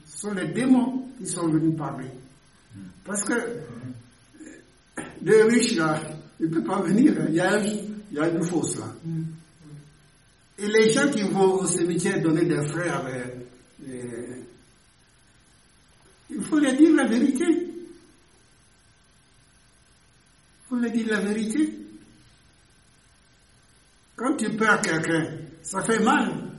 Ce 0.07 0.19
sont 0.21 0.33
les 0.33 0.47
démons 0.47 1.09
qui 1.17 1.27
sont 1.27 1.47
venus 1.47 1.75
parler. 1.77 2.09
Parce 3.03 3.23
que 3.23 3.33
les 5.21 5.43
riches 5.43 5.75
là, 5.75 5.99
ils 6.39 6.49
ne 6.49 6.53
peuvent 6.53 6.63
pas 6.63 6.81
venir, 6.81 7.13
il 7.29 7.35
y, 7.35 7.39
a, 7.39 7.59
il 7.59 7.89
y 8.11 8.19
a 8.19 8.29
une 8.29 8.43
fosse 8.43 8.77
là. 8.77 8.93
Et 10.57 10.67
les 10.67 10.91
gens 10.93 11.09
qui 11.09 11.23
vont 11.23 11.55
au 11.55 11.65
cimetière 11.65 12.21
donner 12.21 12.45
des 12.45 12.65
frais 12.67 12.89
avec, 12.89 13.35
euh, 13.87 14.37
il 16.29 16.41
faut 16.43 16.59
leur 16.59 16.73
dire 16.75 16.95
la 16.95 17.07
vérité. 17.07 17.45
Faut 20.69 20.75
leur 20.77 20.91
dire 20.91 21.07
la 21.07 21.19
vérité. 21.19 21.79
Quand 24.15 24.35
tu 24.37 24.49
perds 24.55 24.81
quelqu'un, 24.81 25.37
ça 25.61 25.83
fait 25.83 25.99
mal. 25.99 26.51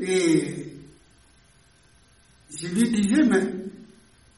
Et 0.00 0.74
je 2.50 2.66
lui 2.68 2.90
disais, 2.90 3.24
mais 3.24 3.52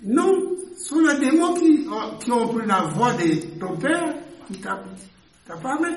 non, 0.02 0.56
ce 0.76 0.84
sont 0.88 1.00
les 1.00 1.18
démons 1.18 1.54
qui, 1.54 1.86
qui 2.24 2.32
ont 2.32 2.48
pris 2.48 2.66
la 2.66 2.82
voix 2.82 3.12
de 3.14 3.58
ton 3.58 3.76
père 3.76 4.14
qui 4.46 4.58
t'a 4.60 4.82
parlé. 5.62 5.96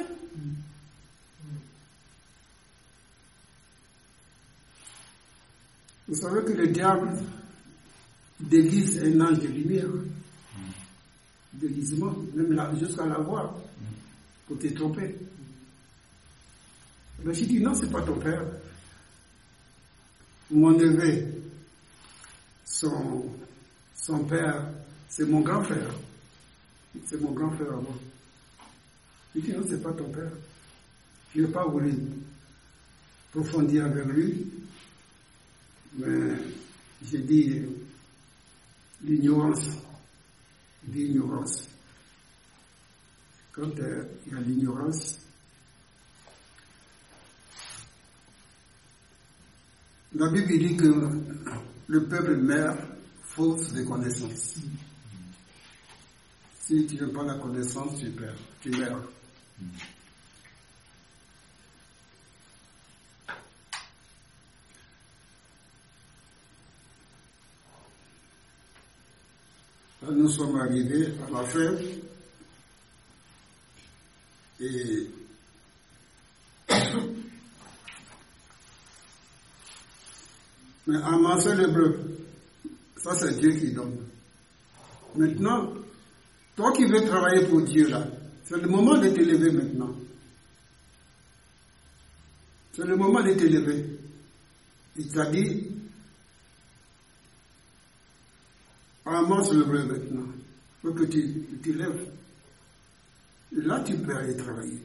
Vous 6.07 6.15
savez 6.15 6.43
que 6.43 6.51
le 6.51 6.67
diable 6.67 7.09
déguise 8.39 9.01
un 9.03 9.19
ange 9.21 9.39
de 9.39 9.47
lumière. 9.47 9.89
Déguisement, 11.53 12.15
même 12.33 12.79
jusqu'à 12.79 13.05
la 13.05 13.19
voir, 13.19 13.53
pour 14.47 14.57
te 14.57 14.67
tromper. 14.73 15.15
Mais 17.23 17.33
je 17.33 17.45
dis 17.45 17.59
non, 17.59 17.73
c'est 17.73 17.91
pas 17.91 18.01
ton 18.01 18.19
père. 18.19 18.43
Mon 20.51 20.71
neveu, 20.71 21.25
son, 22.65 23.25
son 23.95 24.23
père, 24.25 24.67
c'est 25.07 25.25
mon 25.25 25.41
grand 25.41 25.63
frère. 25.63 25.93
C'est 27.05 27.21
mon 27.21 27.31
grand 27.31 27.51
frère 27.51 27.73
à 27.73 27.75
moi. 27.81 27.95
Il 29.35 29.43
dit 29.43 29.51
non, 29.53 29.63
c'est 29.67 29.81
pas 29.81 29.93
ton 29.93 30.09
père. 30.09 30.31
Je 31.35 31.41
n'ai 31.41 31.47
pas 31.47 31.65
voulu 31.65 31.93
approfondir 33.29 33.85
avec 33.85 34.05
lui, 34.05 34.51
mais 35.97 36.35
j'ai 37.09 37.19
dit 37.19 37.61
l'ignorance, 39.03 39.69
l'ignorance. 40.87 41.67
Quand 43.51 43.79
euh, 43.79 44.05
il 44.25 44.33
y 44.33 44.35
a 44.35 44.39
l'ignorance, 44.39 45.19
la 50.15 50.29
Bible 50.29 50.57
dit 50.59 50.77
que 50.77 51.09
le 51.87 52.03
peuple 52.05 52.37
meurt 52.37 52.79
faute 53.21 53.73
de 53.73 53.83
connaissance. 53.83 54.55
Si 56.61 56.85
tu 56.87 56.95
n'as 56.95 57.09
pas 57.09 57.23
la 57.23 57.35
connaissance, 57.35 57.99
tu 57.99 58.09
perds, 58.11 58.35
tu 58.61 58.71
meurs. 58.71 59.03
Nous 70.11 70.29
sommes 70.29 70.59
arrivés 70.59 71.13
à 71.27 71.31
la 71.31 71.43
fin. 71.43 71.75
Et 74.59 75.07
Mais 80.85 80.97
amasser 80.97 81.55
le 81.55 81.67
bleu, 81.71 81.97
ça 82.97 83.15
c'est 83.15 83.39
Dieu 83.39 83.51
qui 83.51 83.71
donne. 83.71 83.97
Maintenant, 85.15 85.73
toi 86.55 86.73
qui 86.73 86.83
veux 86.85 87.05
travailler 87.05 87.45
pour 87.47 87.61
Dieu 87.61 87.87
là, 87.87 88.05
c'est 88.43 88.57
le 88.61 88.67
moment 88.67 88.97
de 88.97 89.07
t'élever 89.09 89.51
maintenant. 89.51 89.95
C'est 92.73 92.85
le 92.85 92.97
moment 92.97 93.21
de 93.23 93.33
t'élever. 93.33 93.85
Il 94.97 95.07
t'a 95.11 95.25
dit, 95.27 95.71
amasse 99.05 99.51
le 99.51 99.63
bleu 99.63 99.85
maintenant. 99.85 100.27
Il 100.83 100.89
faut 100.89 100.93
que 100.93 101.03
tu 101.05 101.43
t'élèves. 101.61 102.09
Et 103.55 103.61
là, 103.61 103.79
tu 103.81 103.95
peux 103.97 104.15
aller 104.15 104.35
travailler. 104.35 104.81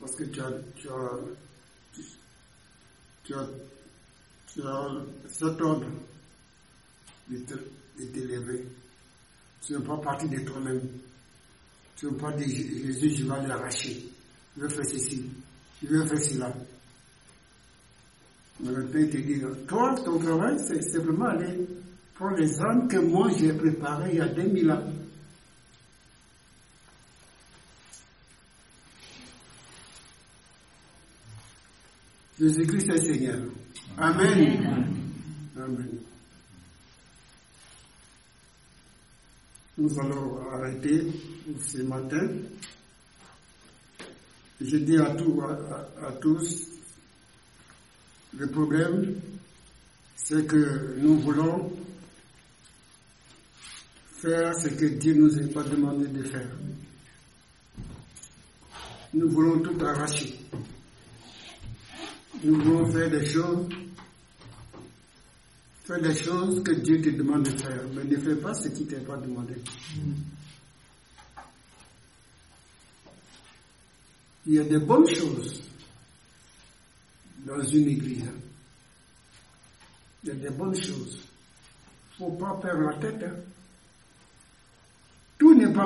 Parce 0.00 0.14
que 0.14 0.24
tu 0.24 0.40
as, 0.40 0.52
tu 0.76 0.88
as, 0.88 1.10
tu 3.24 3.34
as 3.34 3.48
tu 4.58 4.66
as 4.66 4.88
cet 5.28 5.60
ordre 5.60 5.86
de 7.28 8.04
t'élever. 8.12 8.64
Tu 9.64 9.72
ne 9.74 9.78
pas 9.78 9.96
partir 9.98 10.28
de 10.30 10.38
toi-même. 10.40 10.80
Tu 11.96 12.06
ne 12.06 12.10
pas 12.12 12.32
dire 12.32 12.48
Jésus, 12.48 13.10
je 13.10 13.24
vais 13.24 13.46
l'arracher. 13.46 14.08
Je 14.56 14.62
vais 14.62 14.68
faire 14.68 14.86
ceci. 14.86 15.24
Je 15.82 15.88
vais 15.88 16.06
faire 16.06 16.20
cela. 16.20 16.54
Mais 18.60 18.72
le 18.72 18.86
Père 18.86 19.10
te 19.10 19.16
dit, 19.16 19.42
toi, 19.68 19.94
ton 20.04 20.18
travail, 20.18 20.58
c'est 20.66 20.82
simplement 20.82 21.26
aller 21.26 21.66
prendre 22.18 22.36
les 22.36 22.60
âmes 22.60 22.88
que 22.88 22.96
moi 22.96 23.30
j'ai 23.38 23.52
préparées 23.52 24.10
il 24.12 24.18
y 24.18 24.20
a 24.20 24.26
2000 24.28 24.70
ans. 24.72 24.82
Jésus-Christ 32.40 32.90
est 32.90 33.04
Seigneur. 33.04 33.40
Amen. 33.96 34.86
Amen. 35.56 35.88
Nous 39.76 40.00
allons 40.00 40.40
arrêter 40.52 41.06
ce 41.60 41.82
matin. 41.82 42.28
Je 44.60 44.76
dis 44.76 44.98
à, 44.98 45.14
tout, 45.14 45.40
à, 45.40 46.12
tous, 46.20 46.66
le 48.36 48.46
problème, 48.48 49.20
c'est 50.16 50.46
que 50.46 50.96
nous 50.98 51.20
voulons 51.20 51.72
faire 54.18 54.54
ce 54.54 54.68
que 54.68 54.86
Dieu 54.86 55.14
nous 55.14 55.38
a 55.38 55.46
pas 55.52 55.62
demandé 55.68 56.06
de 56.08 56.22
faire. 56.22 56.50
Nous 59.14 59.28
voulons 59.30 59.60
tout 59.60 59.84
arracher. 59.84 60.38
Nous 62.44 62.60
voulons 62.60 62.90
faire 62.92 63.10
des 63.10 63.24
choses 63.26 63.68
Fais 65.88 66.02
des 66.02 66.14
choses 66.14 66.62
que 66.62 66.72
Dieu 66.72 67.00
te 67.00 67.08
demande 67.08 67.44
de 67.44 67.56
faire, 67.58 67.82
mais 67.94 68.04
ne 68.04 68.18
fais 68.18 68.36
pas 68.36 68.52
ce 68.52 68.68
qu'il 68.68 68.84
ne 68.84 68.90
t'a 68.90 69.00
pas 69.10 69.16
demandé. 69.16 69.54
Il 74.46 74.52
y 74.52 74.58
a 74.58 74.64
des 74.64 74.78
bonnes 74.80 75.08
choses 75.08 75.62
dans 77.46 77.64
une 77.64 77.88
église. 77.88 78.30
Il 80.24 80.28
y 80.28 80.32
a 80.32 80.34
des 80.34 80.50
bonnes 80.50 80.76
choses. 80.78 81.20
Il 82.20 82.26
ne 82.26 82.30
faut 82.32 82.36
pas 82.36 82.60
perdre 82.60 82.82
la 82.82 82.98
tête. 82.98 83.22
Hein. 83.22 83.36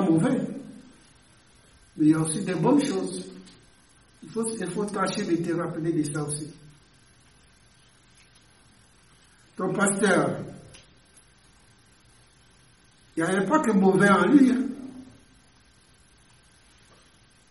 Mauvais. 0.01 0.39
Mais 1.97 2.05
il 2.05 2.11
y 2.11 2.13
a 2.13 2.19
aussi 2.19 2.43
des 2.43 2.55
bonnes 2.55 2.83
choses. 2.83 3.25
Il 4.23 4.29
faut, 4.29 4.47
il 4.47 4.71
faut 4.71 4.85
tâcher 4.85 5.23
de 5.25 5.35
te 5.35 5.53
rappeler 5.53 5.91
de 5.91 6.03
ça 6.03 6.23
aussi 6.23 6.47
ton 9.55 9.73
pasteur, 9.73 10.39
il 13.15 13.23
n'y 13.23 13.29
avait 13.29 13.45
pas 13.45 13.59
que 13.59 13.71
mauvais 13.71 14.09
en 14.09 14.25
lui. 14.25 14.51
Hein. 14.51 14.67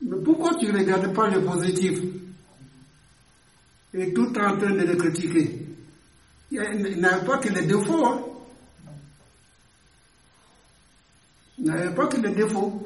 Mais 0.02 0.16
pourquoi 0.24 0.54
tu 0.58 0.66
ne 0.66 0.78
regardes 0.78 1.14
pas 1.14 1.28
le 1.28 1.44
positif? 1.44 2.00
Et 3.94 4.12
tout 4.12 4.28
en 4.38 4.56
train 4.56 4.74
de 4.74 4.84
le 4.84 4.96
critiquer 4.96 5.66
Il 6.50 6.58
n'y 6.60 7.04
avait 7.04 7.24
pas 7.24 7.38
que 7.38 7.50
les 7.50 7.66
défauts. 7.66 8.06
Hein. 8.06 8.24
Il 11.62 11.70
n'y 11.70 11.78
avait 11.78 11.94
pas 11.94 12.08
que 12.08 12.16
les 12.16 12.34
défauts. 12.34 12.82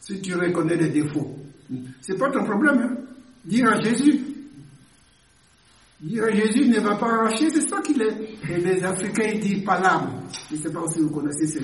Si 0.00 0.18
tu 0.22 0.34
reconnais 0.34 0.76
les 0.76 0.88
défauts, 0.88 1.38
ce 2.00 2.12
n'est 2.12 2.18
pas 2.18 2.30
ton 2.30 2.42
problème. 2.44 2.78
Hein. 2.78 2.96
Dire 3.44 3.68
à 3.68 3.80
Jésus, 3.80 4.24
Jésus 6.02 6.68
ne 6.68 6.80
va 6.80 6.96
pas 6.96 7.12
arracher, 7.12 7.50
c'est 7.50 7.68
ça 7.68 7.82
qu'il 7.82 8.00
est. 8.00 8.38
Et 8.48 8.56
les 8.60 8.82
Africains 8.82 9.38
disent 9.38 9.62
palam. 9.62 10.22
Je 10.48 10.56
ne 10.56 10.62
sais 10.62 10.72
pas 10.72 10.80
si 10.88 11.00
vous 11.00 11.10
connaissez 11.10 11.46
ce 11.46 11.58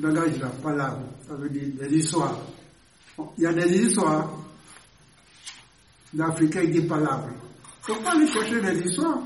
langage-là, 0.00 0.52
palam. 0.62 1.06
Ça 1.26 1.34
veut 1.34 1.50
dire 1.50 1.74
des 1.76 1.96
histoires. 1.96 2.38
Il 3.36 3.42
y 3.42 3.46
a 3.46 3.52
des 3.52 3.82
histoires. 3.82 4.32
L'Africain 6.14 6.64
dit 6.66 6.82
palam. 6.82 7.32
Il 7.88 7.90
ne 7.90 7.96
faut 7.96 8.02
pas 8.02 8.12
aller 8.12 8.28
chercher 8.28 8.60
des 8.60 8.78
histoires. 8.86 9.22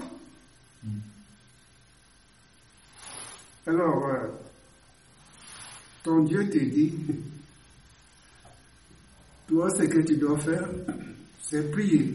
Alors, 3.67 4.07
euh, 4.09 4.29
ton 6.03 6.25
Dieu 6.25 6.49
te 6.51 6.59
dit, 6.59 6.95
toi, 9.47 9.69
ce 9.71 9.85
que 9.85 10.01
tu 10.01 10.17
dois 10.17 10.39
faire, 10.39 10.69
c'est 11.41 11.71
prier. 11.71 12.15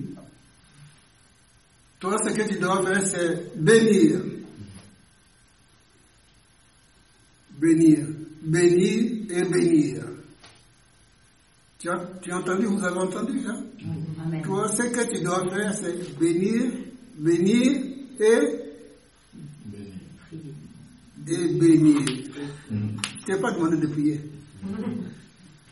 Toi, 1.99 2.17
ce 2.25 2.33
que 2.33 2.47
tu 2.47 2.59
dois 2.59 2.83
faire, 2.85 3.01
c'est 3.05 3.55
bénir. 3.55 4.21
Bénir. 7.57 8.07
Bénir 8.41 9.25
et 9.29 9.43
bénir. 9.43 10.03
Tu 11.79 11.89
as, 11.89 12.05
tu 12.21 12.31
as 12.31 12.37
entendu, 12.37 12.65
vous 12.65 12.83
avez 12.83 12.99
entendu 12.99 13.41
ça? 13.43 13.55
Toi, 14.43 14.67
ce 14.67 14.83
que 14.83 15.15
tu 15.15 15.23
dois 15.23 15.49
faire, 15.49 15.73
c'est 15.75 16.19
bénir, 16.19 16.71
bénir 17.17 17.81
et 18.19 18.19
bénir. 18.19 18.56
Et 21.29 21.53
bénir. 21.53 22.01
Mm. 22.71 22.97
Je 23.19 23.25
t'ai 23.25 23.41
pas 23.41 23.51
demandé 23.51 23.77
de 23.77 23.87
prier. 23.87 24.21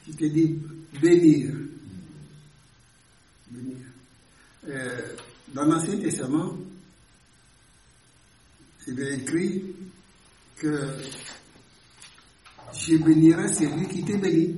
Je 0.08 0.14
t'ai 0.14 0.30
dit 0.30 0.60
bénir. 1.02 1.54
Bénir. 3.50 3.78
Euh, 4.68 5.16
dans 5.54 5.66
l'Ancien 5.66 5.98
Testament, 5.98 6.58
il 8.88 9.00
est 9.00 9.16
écrit 9.16 9.64
que 10.58 10.98
je 12.74 12.98
bénirai 12.98 13.48
celui 13.48 13.88
qui 13.88 14.04
te 14.04 14.18
bénit. 14.18 14.58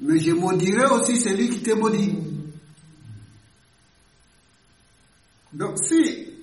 Mais 0.00 0.18
je 0.18 0.32
maudirai 0.32 0.86
aussi 0.86 1.18
celui 1.18 1.48
qui 1.48 1.62
te 1.62 1.70
maudit. 1.70 2.14
Donc 5.52 5.78
si 5.78 6.35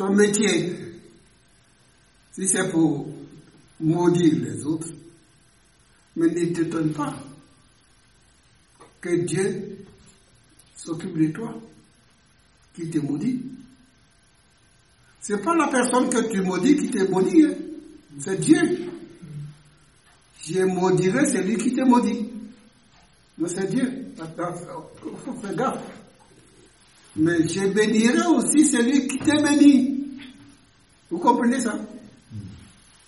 ton 0.00 0.14
métier, 0.14 0.74
si 2.32 2.48
c'est 2.48 2.70
pour 2.70 3.06
maudire 3.80 4.32
les 4.42 4.64
autres, 4.64 4.88
mais 6.16 6.28
ne 6.28 6.54
t'étonne 6.54 6.90
pas 6.94 7.14
que 8.98 9.14
Dieu 9.26 9.84
s'occupe 10.74 11.18
de 11.18 11.26
toi, 11.32 11.54
qui 12.74 12.88
te 12.88 12.98
maudit. 12.98 13.42
Ce 15.20 15.34
n'est 15.34 15.42
pas 15.42 15.54
la 15.54 15.68
personne 15.68 16.08
que 16.08 16.32
tu 16.32 16.40
maudis 16.40 16.76
qui 16.76 16.88
te 16.88 17.04
maudit, 17.10 17.44
hein. 17.44 17.54
c'est 18.20 18.40
Dieu. 18.40 18.90
Je 20.46 20.60
maudirai 20.60 21.26
celui 21.26 21.58
qui 21.58 21.74
te 21.74 21.82
maudit. 21.82 22.26
Mais 23.36 23.50
c'est 23.50 23.68
Dieu. 23.68 24.14
Il 24.16 25.18
faut 25.26 25.34
faire 25.34 25.54
gaffe. 25.54 26.00
Mais 27.16 27.46
je 27.48 27.68
bénirai 27.72 28.26
aussi 28.28 28.66
celui 28.66 29.06
qui 29.08 29.18
te 29.18 29.42
bénit. 29.42 29.89
Vous 31.10 31.18
comprenez 31.18 31.60
ça? 31.60 31.76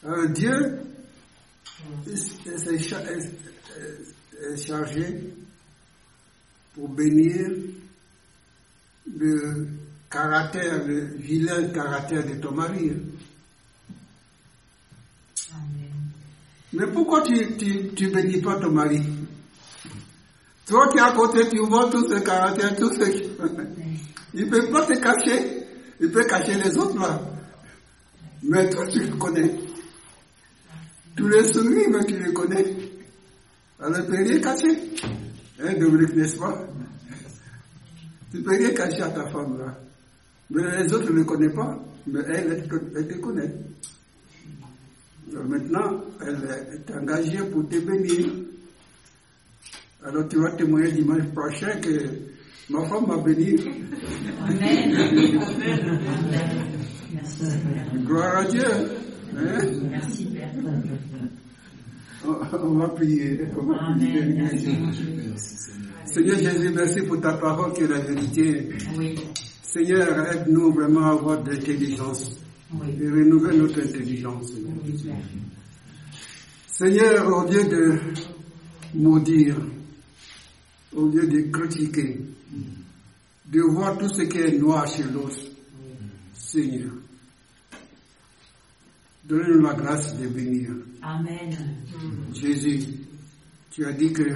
Euh, 0.04 0.28
Dieu 0.28 0.80
est 2.06 2.78
chargé 4.56 5.34
pour 6.74 6.88
bénir 6.88 7.48
le 9.16 9.68
caractère, 10.10 10.84
le 10.84 11.14
vilain 11.16 11.68
caractère 11.68 12.26
de 12.26 12.34
ton 12.40 12.52
mari. 12.52 12.90
Mais 16.72 16.86
pourquoi 16.92 17.22
tu, 17.22 17.56
tu, 17.56 17.90
tu 17.94 18.08
bénis 18.08 18.40
pas 18.40 18.58
ton 18.58 18.72
mari? 18.72 19.00
Toi 20.66 20.88
qui 20.90 20.98
es 20.98 21.02
à 21.02 21.12
côté, 21.12 21.48
tu 21.48 21.58
vois 21.58 21.88
tous 21.90 22.08
ces 22.08 22.24
caractères, 22.24 22.74
tous 22.76 22.98
qui... 22.98 23.22
Il 24.34 24.46
ne 24.46 24.50
peut 24.50 24.70
pas 24.70 24.86
te 24.86 24.98
cacher. 24.98 25.66
Il 26.00 26.10
peut 26.10 26.24
cacher 26.24 26.54
les 26.54 26.76
autres 26.78 26.98
là. 26.98 27.20
Mais 28.42 28.68
toi, 28.70 28.86
tu 28.88 29.00
le 29.00 29.16
connais. 29.16 29.54
Tous 31.16 31.28
les 31.28 31.44
souris, 31.44 31.88
mais 31.90 32.04
tu 32.04 32.18
les 32.18 32.32
connais. 32.32 32.64
Alors, 33.78 33.98
ne 33.98 34.02
peut 34.02 34.16
rien 34.16 34.40
cacher. 34.40 34.78
Hein, 35.60 35.74
Dominique, 35.78 36.16
n'est-ce 36.16 36.38
pas? 36.38 36.66
Tu 38.32 38.42
peux 38.42 38.50
rien 38.50 38.70
cacher 38.70 39.02
à 39.02 39.10
ta 39.10 39.28
femme 39.28 39.58
là. 39.58 39.78
Mais 40.50 40.82
les 40.82 40.92
autres 40.92 41.10
ne 41.10 41.18
le 41.18 41.24
connaissent 41.24 41.54
pas. 41.54 41.78
Mais 42.06 42.20
elle, 42.28 42.66
elle 42.96 43.08
te 43.08 43.18
connaît. 43.18 43.52
Alors 45.30 45.44
maintenant, 45.44 46.00
elle 46.20 46.38
est 46.74 46.94
engagée 46.94 47.42
pour 47.50 47.68
te 47.68 47.78
bénir. 47.78 48.26
Alors 50.04 50.28
tu 50.28 50.36
vas 50.38 50.50
témoigner 50.52 50.92
dimanche 50.92 51.26
prochain 51.34 51.78
que 51.80 51.90
ma 52.70 52.84
femme 52.88 53.06
m'a 53.06 53.16
béni. 53.18 53.56
Amen. 54.48 54.96
Amen. 54.96 56.71
Merci 57.14 57.36
Seigneur. 57.38 58.04
Gloire 58.06 58.36
à 58.38 58.44
Dieu. 58.44 58.64
Hein? 59.36 59.58
Merci 59.90 60.26
Père. 60.26 60.50
On, 62.24 62.74
va 62.78 62.88
prier. 62.90 63.40
On 63.60 63.64
va 63.66 63.76
Amen. 63.86 64.48
Prier. 64.48 65.36
Seigneur 66.04 66.38
Jésus, 66.38 66.70
merci 66.74 67.02
pour 67.02 67.20
ta 67.20 67.32
parole 67.34 67.72
qui 67.72 67.82
est 67.82 67.88
la 67.88 67.98
vérité. 68.00 68.68
Oui. 68.96 69.14
Seigneur, 69.62 70.30
aide-nous 70.30 70.72
vraiment 70.72 71.06
à 71.06 71.10
avoir 71.12 71.42
de 71.42 71.50
l'intelligence 71.50 72.38
Oui. 72.74 72.88
et 73.00 73.08
renouveler 73.08 73.58
notre 73.58 73.80
intelligence. 73.80 74.52
Oui, 74.56 74.92
Père. 75.02 75.14
Seigneur, 76.66 77.26
au 77.28 77.50
lieu 77.50 77.64
de 77.64 77.98
maudire, 78.94 79.56
au 80.94 81.08
lieu 81.08 81.26
de 81.26 81.50
critiquer, 81.50 82.20
de 83.50 83.60
voir 83.62 83.96
tout 83.98 84.08
ce 84.08 84.22
qui 84.22 84.38
est 84.38 84.58
noir 84.58 84.86
chez 84.86 85.04
l'autre, 85.04 85.36
Seigneur, 86.34 86.90
donne-nous 89.24 89.60
la 89.62 89.74
grâce 89.74 90.16
de 90.18 90.26
venir. 90.26 90.70
Amen. 91.02 91.56
Jésus, 92.34 92.86
tu 93.70 93.86
as 93.86 93.92
dit 93.92 94.12
que 94.12 94.34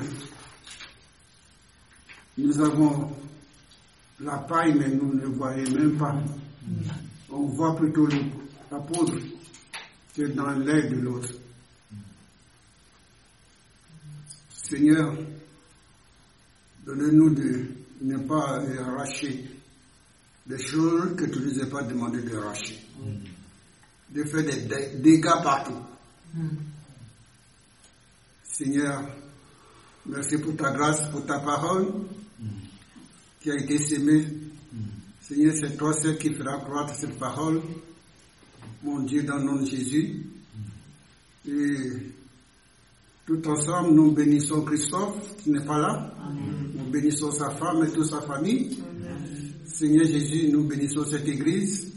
nous 2.38 2.60
avons 2.60 3.10
la 4.20 4.38
paille, 4.38 4.74
mais 4.78 4.88
nous 4.88 5.14
ne 5.14 5.26
voyons 5.26 5.70
même 5.72 5.96
pas. 5.96 6.14
On 7.30 7.46
voit 7.46 7.76
plutôt 7.76 8.08
la 8.70 8.78
poudre 8.78 9.18
que 10.14 10.22
dans 10.28 10.50
l'air 10.50 10.90
de 10.90 10.96
l'autre. 10.96 11.32
Seigneur, 14.50 15.16
donne-nous 16.84 17.30
de 17.34 17.66
ne 18.02 18.16
pas 18.18 18.60
arracher 18.80 19.44
des 20.46 20.58
choses 20.58 21.14
que 21.16 21.24
tu 21.24 21.38
ne 21.40 21.44
nous 21.44 21.62
as 21.62 21.66
pas 21.66 21.82
demandé 21.82 22.22
de 22.22 22.36
arracher. 22.36 22.78
De 24.10 24.24
faire 24.24 24.44
des 24.44 24.62
dé- 24.62 24.96
dégâts 24.98 25.42
partout. 25.42 25.78
Mm. 26.34 26.46
Seigneur, 28.44 29.02
merci 30.06 30.38
pour 30.38 30.56
ta 30.56 30.70
grâce, 30.72 31.10
pour 31.10 31.26
ta 31.26 31.38
parole 31.40 31.88
qui 33.42 33.50
a 33.50 33.54
été 33.56 33.78
sémée. 33.78 34.24
Seigneur, 35.20 35.54
c'est 35.60 35.76
toi 35.76 35.92
seul 35.92 36.16
qui 36.18 36.32
fera 36.34 36.58
croître 36.60 36.94
cette 36.94 37.18
parole. 37.18 37.60
Mon 38.82 39.00
Dieu, 39.00 39.22
dans 39.24 39.36
le 39.38 39.44
nom 39.44 39.56
de 39.62 39.66
Jésus. 39.66 40.24
Et 41.48 41.76
tout 43.26 43.46
ensemble, 43.48 43.94
nous 43.94 44.12
bénissons 44.12 44.62
Christophe, 44.62 45.36
qui 45.42 45.50
n'est 45.50 45.64
pas 45.64 45.78
là. 45.78 46.14
Amen. 46.24 46.70
Nous 46.76 46.90
bénissons 46.90 47.32
sa 47.32 47.50
femme 47.50 47.84
et 47.84 47.90
toute 47.92 48.06
sa 48.06 48.20
famille. 48.22 48.78
Seigneur 49.66 50.06
Jésus, 50.06 50.48
nous 50.50 50.64
bénissons 50.64 51.04
cette 51.04 51.26
église. 51.28 51.92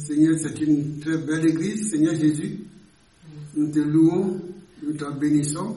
Seigneur, 0.00 0.34
c'est 0.38 0.58
une 0.60 0.98
très 1.00 1.18
belle 1.18 1.46
église. 1.46 1.90
Seigneur 1.90 2.14
Jésus, 2.14 2.60
nous 3.54 3.70
te 3.70 3.78
louons, 3.80 4.40
nous 4.82 4.92
te 4.94 5.18
bénissons. 5.18 5.76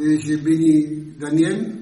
Et 0.00 0.18
j'ai 0.20 0.38
béni 0.38 1.12
Daniel, 1.20 1.74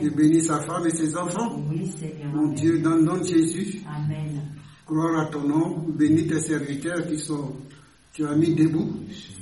j'ai 0.00 0.10
béni 0.10 0.40
sa 0.40 0.60
femme 0.60 0.86
et 0.86 0.90
ses 0.90 1.16
enfants. 1.16 1.60
Oui, 1.68 1.86
Seigneur. 1.98 2.32
Mon 2.34 2.52
Dieu, 2.52 2.78
dans 2.80 2.94
le 2.96 3.02
nom 3.02 3.18
de 3.18 3.24
Jésus, 3.24 3.80
Amen. 3.88 4.40
gloire 4.86 5.26
à 5.26 5.30
ton 5.30 5.42
nom, 5.48 5.84
bénis 5.96 6.26
tes 6.28 6.40
serviteurs 6.40 7.06
qui 7.08 7.18
sont, 7.18 7.56
tu 8.12 8.24
as 8.24 8.34
mis 8.36 8.54
debout 8.54 8.92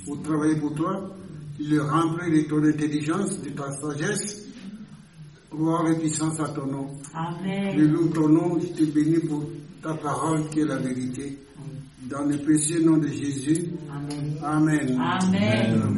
pour 0.05 0.21
travailler 0.23 0.55
pour 0.59 0.73
toi. 0.73 1.15
Tu 1.55 1.63
les 1.63 1.79
remplis 1.79 2.43
de 2.43 2.47
ton 2.49 2.63
intelligence, 2.63 3.41
de 3.41 3.49
ta 3.49 3.71
sagesse. 3.71 4.47
Gloire 5.51 5.87
et 5.89 5.97
puissance 5.99 6.39
à 6.39 6.49
ton 6.49 6.65
nom. 6.67 6.87
Je 7.13 7.17
Amen. 7.17 7.91
loue 7.91 8.09
ton 8.09 8.27
nom, 8.27 8.59
je 8.59 8.67
te 8.67 8.83
bénis 8.91 9.19
pour 9.27 9.43
ta 9.87 9.93
parole 9.93 10.49
qui 10.49 10.59
est 10.59 10.65
la 10.65 10.75
vérité. 10.75 11.37
Dans 12.09 12.23
le 12.23 12.37
précieux 12.37 12.83
nom 12.83 12.97
de 12.97 13.07
Jésus. 13.07 13.71
Amen. 13.89 14.37
Amen. 14.43 14.99
Amen. 14.99 15.97